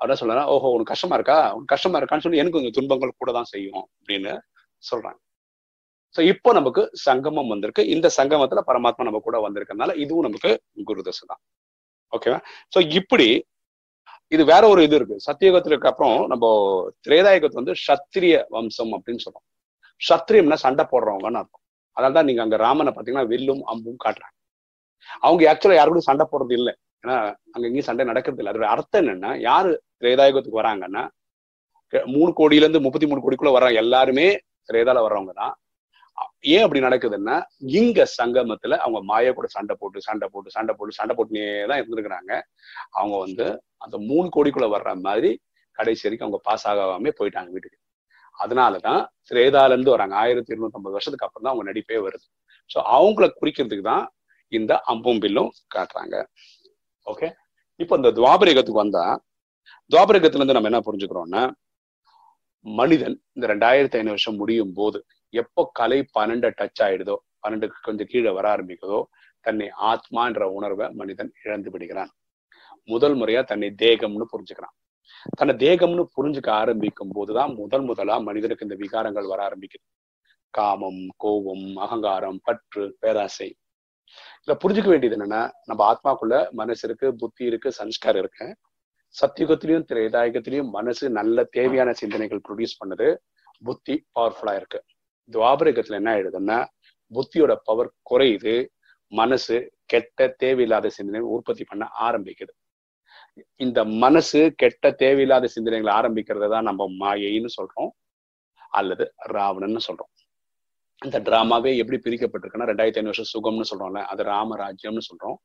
அதான் 0.00 0.20
சொல்றேன் 0.20 0.48
ஓஹோ 0.54 0.68
உனக்கு 0.74 0.92
கஷ்டமா 0.92 1.14
இருக்கா? 1.14 1.36
உனக்கு 1.54 1.72
கஷ்டமா 1.74 1.98
இருக்கான்னு 2.00 2.24
சொல்லி 2.24 2.38
எனக்கு 2.38 2.58
கொஞ்சம் 2.58 2.76
துன்பங்கள் 2.78 3.18
கூட 3.18 3.32
தான் 3.32 3.50
செய்யும் 3.52 3.84
அப்படின்னு 3.96 4.32
சொல்றாங்க. 4.82 5.18
சோ 6.16 6.22
இப்போ 6.32 6.50
நமக்கு 6.58 6.82
சங்கமம் 7.06 7.50
வந்திருக்கு. 7.52 7.82
இந்த 7.94 8.06
சங்கமத்துல 8.18 8.62
பரமாத்மா 8.70 9.06
நம்ம 9.08 9.20
கூட 9.26 9.36
வந்திருக்கனால 9.46 9.94
இதுவும் 10.04 10.26
நமக்கு 10.28 10.50
குரு 10.90 11.02
தசை 11.08 11.24
தான். 11.32 11.40
ஓகேவா 12.12 12.38
சோ 12.74 12.80
இப்படி 13.00 13.28
இது 14.34 14.42
வேற 14.52 14.62
ஒரு 14.72 14.80
இது 14.86 14.96
இருக்கு. 14.98 15.16
சத்தியுகத்திற்கு 15.26 15.88
அப்புறம் 15.90 16.16
நம்ம 16.32 16.46
திரேதாயுகத்து 17.06 17.60
வந்து 17.60 17.74
சத்திரிய 17.86 18.34
வம்சம் 18.54 18.92
அப்படின்னு 18.96 19.24
சொல்றோம். 19.24 19.44
சத்திரியம்னா 20.00 20.58
சண்டை 20.64 20.84
போடுறவங்கன்னு 20.92 21.40
அர்த்தம். 21.42 21.62
அதனால 21.96 22.14
தான் 22.16 22.26
நீங்க 22.28 22.42
அங்க 22.44 22.56
ராமனை 22.64 22.90
பாத்தீங்கன்னா 22.94 23.28
வில்லும் 23.32 23.62
அம்பும் 23.72 24.00
காட்டுறாங்க. 24.04 24.34
அவங்க 25.26 25.48
ஆக்சுவலா 25.52 25.78
யாரு 25.78 25.90
கூட 25.92 26.02
சண்டை 26.08 26.24
போடுறது 26.32 26.54
இல்லை. 26.60 26.74
ஏன்னா 27.02 27.16
அங்க 27.54 27.64
எங்கேயும் 27.68 27.88
சண்டை 27.90 28.06
நடக்கிறது 28.10 28.40
இல்லை. 28.42 28.52
அதோட 28.52 28.66
அர்த்தம் 28.74 29.02
என்னன்னா 29.02 29.30
யாரு 29.48 29.70
திரேதாயுகத்துக்கு 30.00 30.60
வராங்கன்னா 30.62 31.04
மூணு 32.16 32.30
கோடியில 32.40 32.66
இருந்து 32.66 32.84
முப்பத்தி 32.84 33.06
மூணு 33.10 33.22
கோடிக்குள்ள 33.24 33.52
வர்றாங்க 33.56 33.82
எல்லாருமே 33.84 34.26
திரேதால 34.70 35.02
வர்றவங்க 35.06 35.32
தான். 35.42 35.54
ஏன் 36.54 36.64
அப்படி 36.64 36.80
நடக்குதுன்னா 36.86 37.36
இங்க 37.78 38.00
சங்கமத்துல 38.18 38.76
அவங்க 38.84 39.00
மாய 39.10 39.32
கூட 39.38 39.46
சண்டை 39.56 39.74
போட்டு 39.80 39.98
சண்டை 40.08 40.26
போட்டு 40.34 40.54
சண்டை 40.56 40.72
போட்டு 40.74 40.98
சண்டை 40.98 41.14
போட்டுனே 41.16 41.46
தான் 41.70 41.80
இருந்திருக்கிறாங்க. 41.80 42.32
அவங்க 42.98 43.16
வந்து 43.24 43.46
அந்த 43.84 43.96
மூணு 44.10 44.28
கோடிக்குள்ள 44.36 44.68
வர்ற 44.74 44.92
மாதிரி 45.06 45.30
கடைசி 45.78 46.04
வரைக்கும் 46.06 46.28
அவங்க 46.28 46.40
பாஸ் 46.48 46.66
ஆகாம 46.70 47.12
போயிட்டாங்க 47.18 47.50
வீட்டுக்கு. 47.56 47.78
அதனாலதான் 48.42 49.00
சிரேதாலேருந்து 49.28 49.94
வராங்க. 49.96 50.14
ஆயிரத்தி 50.22 50.52
இருநூத்தி 50.52 50.78
ஐம்பது 50.78 50.96
வருஷத்துக்கு 50.96 51.26
அப்புறம் 51.26 51.44
தான் 51.44 51.52
அவங்க 51.52 51.66
நடிப்பே 51.70 51.98
வருது. 52.06 52.26
ஸோ 52.70 52.78
அவங்கள 52.96 53.26
குறிக்கிறதுக்கு 53.40 53.86
தான் 53.92 54.04
இந்த 54.52 54.72
அம்பும் 54.92 55.20
பில்லும் 55.24 55.50
காட்டுறாங்க. 55.76 56.16
ஓகே 57.06 57.28
இப்போ 57.80 57.94
இந்த 58.00 58.10
துவாபரேகத்துக்கு 58.18 58.84
வந்தா 58.84 59.04
துவாபரகத்துல 59.90 60.40
இருந்து 60.40 60.56
நம்ம 60.56 60.70
என்ன 60.70 60.80
புரிஞ்சுக்கிறோம்னா 60.86 61.42
மனிதன் 62.66 63.16
இந்த 63.36 63.46
ரெண்டாயிரத்தி 63.52 63.98
ஐநூறு 63.98 64.16
வருஷம் 64.16 64.40
முடியும் 64.42 64.72
போது 64.78 64.98
எப்போ 65.30 65.70
கலை 65.72 65.98
பன்னெண்டு 66.18 66.48
டச் 66.58 66.82
ஆயிடுதோ 66.82 67.16
பன்னெண்டுக்கு 67.42 67.78
கொஞ்சம் 67.82 68.10
கீழே 68.10 68.30
வர 68.30 68.56
ஆரம்பிக்குதோ 68.56 69.00
தன்னை 69.40 69.70
ஆத்மான்ற 69.90 70.42
உணர்வை 70.42 70.86
மனிதன் 70.90 71.32
இழந்து 71.44 71.70
விடுகிறான். 71.70 72.10
முதல் 72.88 73.14
முறையா 73.14 73.44
தன்னை 73.44 73.74
தேகம்னு 73.82 74.26
புரிஞ்சுக்கிறான். 74.32 74.74
தன்னை 75.36 75.54
தேகம்னு 75.56 76.04
புரிஞ்சுக்க 76.16 76.50
ஆரம்பிக்கும் 76.50 77.12
போதுதான் 77.14 77.54
முதல் 77.54 77.82
முதலா 77.82 78.18
மனிதனுக்கு 78.18 78.66
இந்த 78.68 78.76
விகாரங்கள் 78.84 79.30
வர 79.32 79.40
ஆரம்பிக்குது. 79.48 79.86
காமம் 80.50 81.02
கோபம் 81.16 81.76
அகங்காரம் 81.76 82.40
பற்று 82.42 82.96
பேராசை. 82.98 83.48
இதுல 84.42 84.54
புரிஞ்சுக்க 84.62 84.88
வேண்டியது 84.88 85.16
என்னன்னா 85.16 85.50
நம்ம 85.64 85.80
ஆத்மாக்குள்ள 85.92 86.50
மனசு 86.50 86.88
இருக்கு 86.88 87.14
புத்தி 87.14 87.44
இருக்கு 87.44 87.72
சன்ஸ்காரம் 87.72 88.22
இருக்கு. 88.22 88.46
சத்தியுகத்திலையும் 89.14 89.88
திரைதாயகத்திலையும் 89.90 90.70
மனசு 90.70 91.10
நல்ல 91.10 91.44
தேவையான 91.44 91.92
சிந்தனைகள் 91.92 92.44
ப்ரொடியூஸ் 92.48 92.78
பண்ணுது. 92.84 93.16
புத்தி 93.64 93.94
பவர்ஃபுல்லா 94.14 94.54
இருக்கு. 94.56 94.80
துவாபரகத்துல 95.32 95.98
என்ன 96.00 96.10
ஆயிடுதுன்னா 96.14 96.58
புத்தியோட 97.12 97.56
பவர் 97.64 97.92
குறையுது 98.10 98.54
மனசு 99.12 99.56
கெட்ட 99.86 100.28
தேவையில்லாத 100.28 100.88
சிந்தனை 100.88 101.20
உற்பத்தி 101.20 101.64
பண்ண 101.64 101.88
ஆரம்பிக்குது. 102.00 102.52
இந்த 103.56 103.84
மனசு 103.84 104.52
கெட்ட 104.56 104.90
தேவையில்லாத 104.90 105.48
சிந்தனைகளை 105.56 105.90
ஆரம்பிக்கிறத 105.98 106.50
தான் 106.50 106.68
நம்ம 106.70 106.86
மாயைன்னு 107.00 107.50
சொல்றோம் 107.56 107.90
அல்லது 108.70 109.14
ராவணன்னு 109.28 109.80
சொல்றோம். 109.88 110.12
இந்த 111.04 111.20
டிராமாவே 111.20 111.70
எப்படி 111.76 111.98
பிரிக்கப்பட்டிருக்குன்னா 112.04 112.68
ரெண்டாயிரத்தி 112.70 113.00
ஐநூறு 113.00 113.12
வருஷம் 113.12 113.32
சுகம்னு 113.32 113.68
சொல்றோம்ல 113.70 114.02
அது 114.04 114.22
ராமராஜ்யம்னு 114.24 115.06
சொல்றோம். 115.08 115.36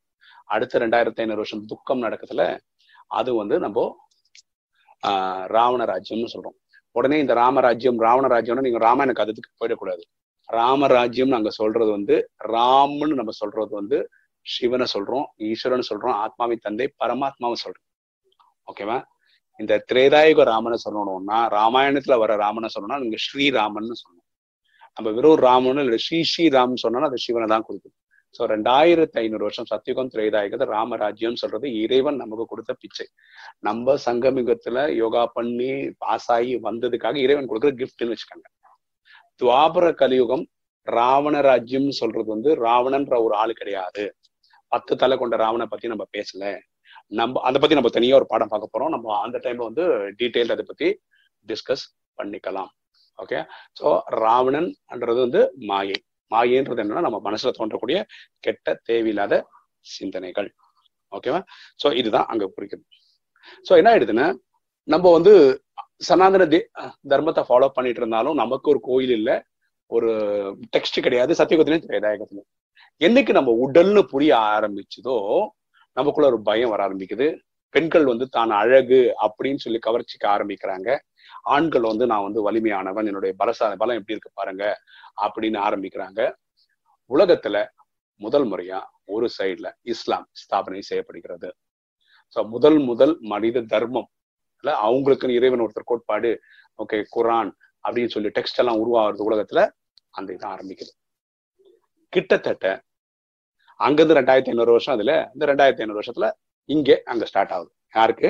அடுத்த 0.45 0.79
ரெண்டாயிரத்தி 0.79 1.21
ஐநூறு 1.23 1.41
வருஷம் 1.43 1.65
துக்கம் 1.65 2.01
நடக்குதுல 2.01 2.59
அது 3.07 3.35
வந்து 3.35 3.59
நம்ம 3.59 3.97
ஆஹ் 5.07 5.45
ராவண 5.47 5.85
ராஜ்யம்னு 5.85 6.33
சொல்றோம். 6.33 6.57
உடனே 6.91 7.19
இந்த 7.19 7.33
ராமராஜ்யம் 7.33 7.99
ராவண 7.99 8.27
ராஜ்யம்னு 8.27 8.61
நீங்க 8.61 8.79
ராமாயண 8.79 9.11
கதத்துக்கு 9.11 9.59
போயிடக்கூடாது. 9.59 10.03
ராமராஜ்யம் 10.49 11.29
நாங்க 11.29 11.49
சொல்றது 11.49 11.91
வந்து 11.91 12.29
ராம்னு 12.53 13.13
நம்ம 13.13 13.31
சொல்றது 13.31 13.69
வந்து 13.69 14.09
சிவனை 14.45 14.85
சொல்றோம் 14.93 15.25
ஈஸ்வரன் 15.37 15.87
சொல்றோம் 15.89 16.15
ஆத்மாவின் 16.23 16.59
தந்தை 16.59 16.93
பரமாத்மாவை 17.03 17.57
சொல்றோம். 17.65 17.87
ஓகேவா? 18.67 18.97
இந்த 19.59 19.85
திரேதாயுக 19.89 20.43
ராமனை 20.43 20.77
சொல்லணும்னா 20.85 21.39
ராமாயணத்துல 21.57 22.17
வர 22.17 22.35
ராமனை 22.35 22.69
சொல்லணும்னா 22.73 22.99
நீங்க 22.99 23.17
ஸ்ரீராமன் 23.25 24.01
சொல்லணும் 24.03 24.27
நம்ம 24.97 25.11
வெறும் 25.11 25.41
ராமன் 25.47 25.77
இல்ல 25.77 25.97
ஸ்ரீ 25.97 26.23
ஸ்ரீராம் 26.31 26.73
சொன்னா 26.75 27.09
அது 27.09 27.17
சிவனை 27.17 27.47
தான் 27.47 27.65
குறிக்கும். 27.67 27.95
ஸோ 28.35 28.41
ரெண்டாயிரத்தி 28.53 29.17
ஐநூறு 29.21 29.43
வருஷம் 29.45 29.69
சத்தியுகம் 29.71 30.09
திரேதாயுகத்தை 30.13 30.65
ராமராஜ்யம் 30.75 31.39
சொல்றது 31.41 31.67
இறைவன் 31.83 32.19
நமக்கு 32.21 32.45
கொடுத்த 32.51 32.71
பிச்சை. 32.81 33.05
நம்ம 33.67 33.95
சங்கமிகத்துல 34.05 34.85
யோகா 35.01 35.23
பண்ணி 35.37 35.71
பாஸ் 36.03 36.29
ஆகி 36.35 36.53
வந்ததுக்காக 36.67 37.17
இறைவன் 37.25 37.49
கொடுக்குற 37.49 37.71
கிஃப்ட்னு 37.81 38.13
வச்சுக்கோங்க. 38.13 38.47
துவாபர 39.41 39.85
கலியுகம் 40.01 40.45
ராவண 40.87 41.35
ராஜ்யம் 41.49 41.89
சொல்றது 41.99 42.29
வந்து 42.35 42.51
ராவணன்ற 42.65 43.15
ஒரு 43.25 43.33
ஆள் 43.41 43.59
கிடையாது. 43.61 44.03
பத்து 44.71 44.93
தலை 45.01 45.15
கொண்ட 45.21 45.35
ராவணை 45.43 45.65
பத்தி 45.71 45.87
நம்ம 45.93 46.05
பேசல. 46.17 46.43
நம்ம 47.19 47.41
அதை 47.47 47.57
பத்தி 47.61 47.77
நம்ம 47.77 47.91
தனியா 47.97 48.17
ஒரு 48.19 48.27
பாடம் 48.31 48.51
பார்க்க 48.53 48.73
போறோம். 48.73 48.93
நம்ம 48.95 49.07
அந்த 49.25 49.37
டைம்ல 49.45 49.67
வந்து 49.69 49.85
டீட்டெயில் 50.19 50.53
அதை 50.55 50.65
பத்தி 50.69 50.87
டிஸ்கஸ் 51.47 51.85
பண்ணிக்கலாம். 52.19 52.71
ஓகே 53.19 53.39
ஸோ 53.79 53.87
ராவணன்ன்றது 54.23 55.19
வந்து 55.25 55.41
மாயை. 55.71 55.99
மாயைன்றது 56.33 56.83
என்னன்னா 56.83 57.03
நம்ம 57.07 57.19
மனசுல 57.27 57.53
தோன்றக்கூடிய 57.59 57.97
கெட்ட 58.45 58.75
தேவையில்லாத 58.89 59.33
சிந்தனைகள். 59.95 60.49
ஓகேவா 61.13 61.41
சோ 61.83 61.87
இதுதான் 62.01 62.27
அங்க 62.31 62.45
குறிக்கிறது. 62.55 62.85
சோ 63.67 63.71
என்ன 63.79 63.89
ஆயிடுதுன்னா 63.93 64.27
நம்ம 64.87 65.05
வந்து 65.17 65.33
சனாதன 66.07 66.43
தே 66.53 66.59
தர்மத்தை 67.11 67.41
ஃபாலோ 67.47 67.67
பண்ணிட்டு 67.77 68.01
இருந்தாலும் 68.01 68.39
நமக்கு 68.41 68.67
ஒரு 68.73 68.79
கோயில் 68.89 69.13
இல்லை 69.19 69.35
ஒரு 69.91 70.09
டெக்ஸ்ட் 70.75 70.97
கிடையாது 71.05 71.31
சத்தியகுத்திலையும் 71.39 71.85
திரேதாயகத்திலையும் 71.87 72.49
என்னைக்கு 73.01 73.31
நம்ம 73.37 73.51
உடல்னு 73.65 74.01
புரிய 74.13 74.31
ஆரம்பிச்சதோ 74.55 75.15
நமக்குள்ள 75.97 76.27
ஒரு 76.31 76.39
பயம் 76.49 76.71
வர 76.73 76.81
ஆரம்பிக்குது. 76.87 77.27
பெண்கள் 77.73 78.05
வந்து 78.11 78.25
தான் 78.35 78.51
அழகு 78.61 78.99
அப்படின்னு 79.25 79.63
சொல்லி 79.65 79.79
கவர்ச்சிக்க 79.87 80.25
ஆரம்பிக்கிறாங்க. 80.35 80.89
ஆண்கள் 81.45 81.81
வந்து 81.81 82.05
நான் 82.05 82.23
வந்து 82.23 82.41
வலிமையானவன் 82.47 83.05
என்னுடைய 83.05 83.35
பலசா 83.39 83.67
பலம் 83.81 83.99
எப்படி 83.99 84.15
இருக்கு 84.15 84.31
பாருங்க 84.33 84.63
அப்படின்னு 85.23 85.59
ஆரம்பிக்கிறாங்க. 85.67 86.21
உலகத்துல 87.09 87.65
முதல் 88.21 88.47
முறையா 88.51 88.79
ஒரு 89.05 89.27
சைட்ல 89.37 89.67
இஸ்லாம் 89.81 90.27
ஸ்தாபனை 90.41 90.79
செய்யப்படுகிறது. 90.79 91.49
ஸோ 92.35 92.47
முதல் 92.47 92.79
முதல் 92.79 93.17
மனித 93.21 93.61
தர்மம் 93.61 94.09
இல்ல 94.63 94.71
அவங்களுக்குன்னு 94.87 95.37
இறைவன் 95.39 95.63
ஒருத்தர் 95.65 95.89
கோட்பாடு 95.91 96.31
ஓகே 96.79 96.97
குரான் 97.15 97.51
அப்படின்னு 97.83 98.13
சொல்லி 98.15 98.29
டெக்ஸ்ட் 98.29 98.61
எல்லாம் 98.63 98.79
உருவாகிறது 98.79 99.27
உலகத்துல 99.29 99.61
அந்த 100.11 100.33
இது 100.33 100.47
ஆரம்பிக்குது. 100.47 100.91
கிட்டத்தட்ட 102.09 102.83
அங்கிருந்து 103.79 104.17
ரெண்டாயிரத்தி 104.19 104.51
ஐநூறு 104.53 104.71
வருஷம் 104.71 104.93
அதுல 104.93 105.31
இந்த 105.33 105.45
ரெண்டாயிரத்தி 105.45 105.83
ஐநூறு 105.83 105.99
வருஷத்துல 106.01 106.27
இங்கே 106.65 107.03
அங்க 107.03 107.25
ஸ்டார்ட் 107.25 107.51
ஆகுது. 107.51 107.71
யாருக்கு? 107.95 108.29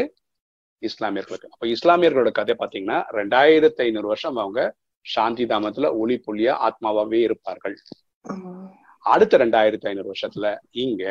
இஸ்லாமியர்களுக்கு. 0.87 1.49
அப்ப 1.53 1.67
இஸ்லாமியர்களோட 1.67 2.31
கதை 2.31 2.55
பாத்தீங்கன்னா 2.59 2.99
ரெண்டாயிரத்தி 3.19 3.81
ஐநூறு 3.87 4.07
வருஷம் 4.07 4.35
அவங்க 4.35 4.61
சாந்தி 5.05 5.45
தாமத்துல 5.45 5.89
ஒளி 6.01 6.15
புள்ளியா 6.25 6.53
ஆத்மாவாவே 6.67 7.19
இருப்பார்கள். 7.27 7.75
அடுத்த 9.05 9.37
ரெண்டாயிரத்தி 9.37 9.87
ஐநூறு 9.91 10.09
வருஷத்துல 10.11 10.47
இங்க 10.85 11.03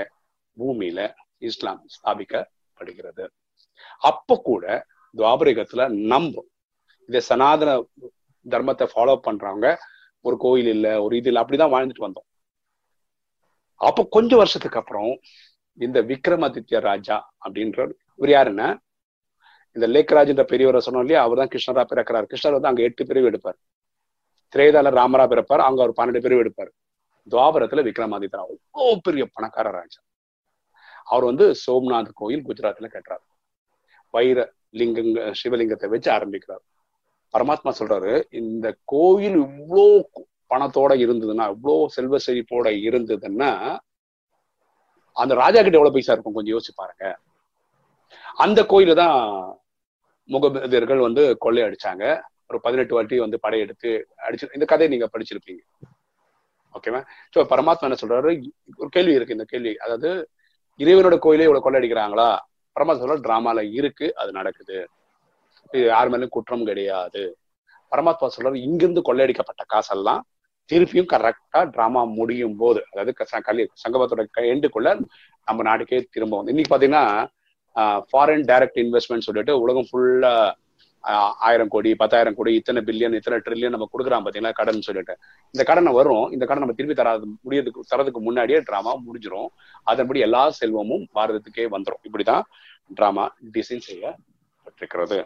பூமியில 0.56 1.00
இஸ்லாம் 1.48 1.82
ஸ்தாபிக்கப்படுகிறது. 1.94 3.24
அப்ப 4.10 4.36
கூட 4.48 4.64
துவாபரிகத்துல 5.16 5.82
நம்ப 6.12 6.44
இந்த 7.08 7.20
சனாதன 7.28 7.70
தர்மத்தை 8.46 8.86
ஃபாலோ 8.92 9.14
பண்றவங்க 9.26 9.68
ஒரு 10.24 10.36
கோயில் 10.36 10.66
இல்ல 10.66 10.88
ஒரு 11.02 11.14
இது 11.16 11.28
இல்லை 11.30 11.42
அப்படிதான் 11.42 11.74
வாழ்ந்துட்டு 11.74 12.06
வந்தோம். 12.06 12.28
அப்போ 13.80 14.02
கொஞ்ச 14.16 14.36
வருஷத்துக்கு 14.36 14.78
அப்புறம் 14.78 15.12
இந்த 15.78 15.98
விக்ரமாதித்ய 16.02 16.80
ராஜா 16.80 17.16
அப்படின்ற 17.44 17.78
இவர் 18.18 18.32
யாருன்னா 18.36 18.68
இந்த 19.76 19.86
லேக்கராஜ்ன்ற 19.86 20.44
பெரியவரை 20.52 20.80
சொன்னோம் 20.86 21.04
இல்லையா? 21.04 21.22
அவர் 21.22 21.38
தான் 21.38 21.52
கிருஷ்ணரா 21.54 21.84
பிறக்கிறார். 21.92 22.26
கிருஷ்ணர் 22.30 22.52
வந்து 22.52 22.68
அங்க 22.68 22.82
எட்டு 22.82 23.06
பிரிவு 23.06 23.26
எடுப்பார். 23.26 23.58
திரேதால 24.54 24.90
ராமரா 24.90 25.24
பிறப்பார். 25.32 25.58
அங்க 25.58 25.82
அவர் 25.82 25.98
பன்னெண்டு 25.98 26.22
பிரிவு 26.22 26.40
எடுப்பார். 26.40 26.72
துவாபரத்துல 27.28 27.82
விக்ரமாதித்யா 27.88 28.40
அவ்வளோ 28.44 29.00
பெரிய 29.02 29.28
பணக்கார 29.34 29.70
ராஜா. 29.70 30.00
அவர் 31.04 31.24
வந்து 31.24 31.54
சோம்நாத் 31.66 32.10
கோயில் 32.14 32.46
குஜராத்ல 32.46 32.88
கட்டுறாரு. 32.92 33.24
வைர 34.10 34.52
லிங்கங்க 34.78 35.32
சிவலிங்கத்தை 35.42 35.88
வச்சு 35.88 36.10
ஆரம்பிக்கிறார். 36.10 36.62
பரமாத்மா 37.34 37.72
சொல்றாரு 37.78 38.22
இந்த 38.30 38.78
கோயில் 38.84 39.36
இவ்வளோ 39.36 40.02
பணத்தோட 40.50 40.92
இருந்ததுன்னா 40.96 41.44
இவ்வளோ 41.54 41.86
செல்வ 41.86 42.16
செழிப்போட 42.26 42.68
இருந்ததுன்னா 42.88 43.78
அந்த 45.16 45.34
ராஜா 45.34 45.62
கிட்ட 45.62 45.78
எவ்வளவு 45.78 45.92
பைசா 45.92 46.12
இருக்கும்? 46.12 46.34
கொஞ்சம் 46.34 46.54
யோசிச்சு 46.56 46.72
பாருங்க. 46.74 47.18
அந்த 48.36 48.62
கோயில 48.62 48.94
தான் 48.94 49.18
முகமதியர்கள் 50.30 50.98
வந்து 50.98 51.38
கொள்ளை 51.38 51.62
அடிச்சாங்க. 51.62 52.20
ஒரு 52.48 52.60
பதினெட்டு 52.60 52.94
வாட்டி 52.94 53.18
வந்து 53.18 53.40
படையெடுத்து 53.40 54.08
அடிச்சு 54.28 54.48
இந்த 54.52 54.64
கதையை 54.64 54.88
நீங்க 54.88 55.08
படிச்சிருப்பீங்க. 55.18 55.62
ஓகேவா 56.74 57.04
ஸோ 57.36 57.42
பரமாத்மா 57.42 57.80
என்ன 57.80 57.96
சொல்றாரு? 58.06 58.50
ஒரு 58.76 58.88
கேள்வி 58.88 59.12
இருக்கு 59.12 59.32
இந்த 59.32 59.44
கேள்வி. 59.48 59.76
அதாவது 59.76 60.28
இறைவனோட 60.78 61.18
கோயிலே 61.18 61.44
இவ்வளவு 61.44 61.60
கொள்ளை 61.60 61.80
அடிக்கிறாங்களா? 61.80 62.38
பரமாத்மா 62.80 63.02
சொல்ற 63.02 63.20
டிராமால 63.20 63.72
இருக்கு 63.72 64.16
அது 64.16 64.32
நடக்குது. 64.32 64.88
இது 65.72 65.84
யார் 65.84 66.08
மேலும் 66.08 66.28
குற்றம் 66.28 66.64
கிடையாது. 66.64 67.38
பரமாத்மா 67.90 68.28
சொல்றாரு 68.36 68.54
இங்கிருந்து 68.54 69.02
கொள்ளையடிக்கப்பட்ட 69.02 69.64
காசெல்லாம் 69.66 70.24
திருப்பியும் 70.72 71.06
கரெக்டா 71.12 71.70
டிராமா 71.70 72.04
முடியும் 72.04 72.56
போது 72.56 72.84
அதாவது 72.92 73.12
க- 73.12 73.70
சங்கமத்தோட 73.88 74.26
எண்டுக்குள்ள 74.34 75.04
நம்ம 75.44 75.62
நாட்டுக்கே 75.62 76.06
திரும்ப 76.10 76.36
வந்து 76.36 76.52
இன்னைக்கு 76.52 76.76
பாத்தீங்கன்னா 76.76 77.26
ஃபாரின் 77.76 78.46
டைரக்ட் 78.50 78.80
இன்வெஸ்ட்மெண்ட் 78.84 79.26
சொல்லிட்டு 79.28 79.60
உலகம் 79.60 79.88
ஃபுல்லா 79.90 80.52
ஆயிரம் 81.48 81.68
கோடி 81.68 81.94
பத்தாயிரம் 81.94 82.34
கோடி 82.34 82.54
இத்தனை 82.54 82.82
பில்லியன் 82.82 83.14
இத்தனை 83.18 83.36
ட்ரில்லியன் 83.44 83.74
நம்ம 83.74 83.88
கொடுக்குறோம் 83.92 84.24
பாத்தீங்களா 84.24 84.52
கடன் 84.52 84.80
சொல்லிட்டு. 84.80 85.14
இந்த 85.50 85.62
கடனை 85.64 85.92
வரும் 85.92 86.30
இந்த 86.30 86.44
கடன் 86.46 86.62
நம்ம 86.64 86.74
திருப்பி 86.74 86.94
தராது 86.94 87.26
முடியறதுக்கு 87.44 87.80
தரதுக்கு 87.92 88.20
முன்னாடியே 88.20 88.60
டிராமா 88.60 88.92
முடிஞ்சிரும். 89.06 89.48
அதன்படி 89.82 90.20
எல்லா 90.20 90.50
செல்வமும் 90.50 91.06
பாரதத்துக்கே 91.14 91.66
வந்துடும் 91.76 92.02
இப்படிதான் 92.08 92.42
டிராமா 92.94 93.34
டிசைன் 93.52 93.86
செய்யப்பட்டிருக்கிறது. 93.88 95.24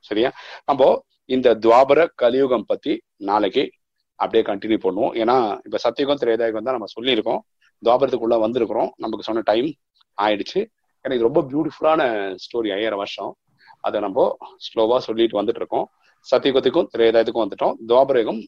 சரியா? 0.00 0.32
நம்ம 0.64 1.04
இந்த 1.24 1.54
துவாபர 1.54 2.06
கலியுகம் 2.14 2.66
பத்தி 2.66 3.02
நாளைக்கு 3.16 3.72
அப்படியே 4.16 4.42
கண்டினியூ 4.54 4.78
பண்ணுவோம். 4.86 5.14
ஏன்னா 5.22 5.58
இப்ப 5.64 5.78
சத்தியுகம் 5.84 6.20
திரேதாயுகம் 6.22 6.68
தான் 6.68 6.78
நம்ம 6.78 6.90
சொல்லியிருக்கோம். 6.96 7.40
துவாபரத்துக்குள்ள 7.84 8.36
வந்திருக்கிறோம். 8.46 8.90
நமக்கு 8.96 9.22
சொன்ன 9.22 9.40
டைம் 9.40 9.68
ஆயிடுச்சு. 10.18 10.60
ஏன்னா 11.02 11.14
இது 11.14 11.28
ரொம்ப 11.28 11.40
பியூட்டிஃபுல்லான 11.42 12.02
ஸ்டோரி 12.44 12.68
ஐயாயிரம் 12.76 12.98
வருஷம். 12.98 13.36
அதை 13.80 14.00
நம்ம 14.00 14.36
ஸ்லோவா 14.64 14.98
சொல்லிட்டு 14.98 15.42
வந்துட்டு 15.42 15.60
இருக்கோம். 15.62 15.90
சத்தியுகத்துக்கும் 16.30 16.88
திரேதாயத்துக்கும் 16.98 17.44
வந்துட்டோம். 17.44 17.74
துவாபரேகம் 17.88 18.44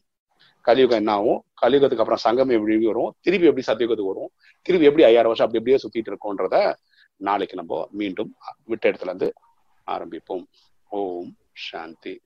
கலியுகம் 0.61 0.97
என்ன 0.97 1.11
ஆகும்? 1.11 1.43
கலியுகத்துக்கு 1.61 2.03
அப்புறம் 2.03 2.23
சங்கம் 2.25 2.49
எப்படி 2.49 2.85
வரும்? 2.85 3.15
திருப்பி 3.21 3.47
எப்படி 3.47 3.65
சத்தியுகத்துக்கு 3.67 4.11
வரும்? 4.13 4.31
திருப்பி 4.61 4.85
எப்படி 4.85 5.03
ஐயாயிரம் 5.03 5.31
வருஷம் 5.31 5.47
அப்படி 5.47 5.63
எப்படியே 5.63 5.77
சுத்திட்டு 5.83 6.11
இருக்கோன்றத 6.11 6.73
நாளைக்கு 7.17 7.55
நம்ம 7.55 7.87
மீண்டும் 7.91 8.35
விட்ட 8.63 8.91
இடத்துல 8.91 9.11
இருந்து 9.11 9.33
ஆரம்பிப்போம். 9.87 10.43
ஓம் 10.89 11.35
சாந்தி. 11.53 12.21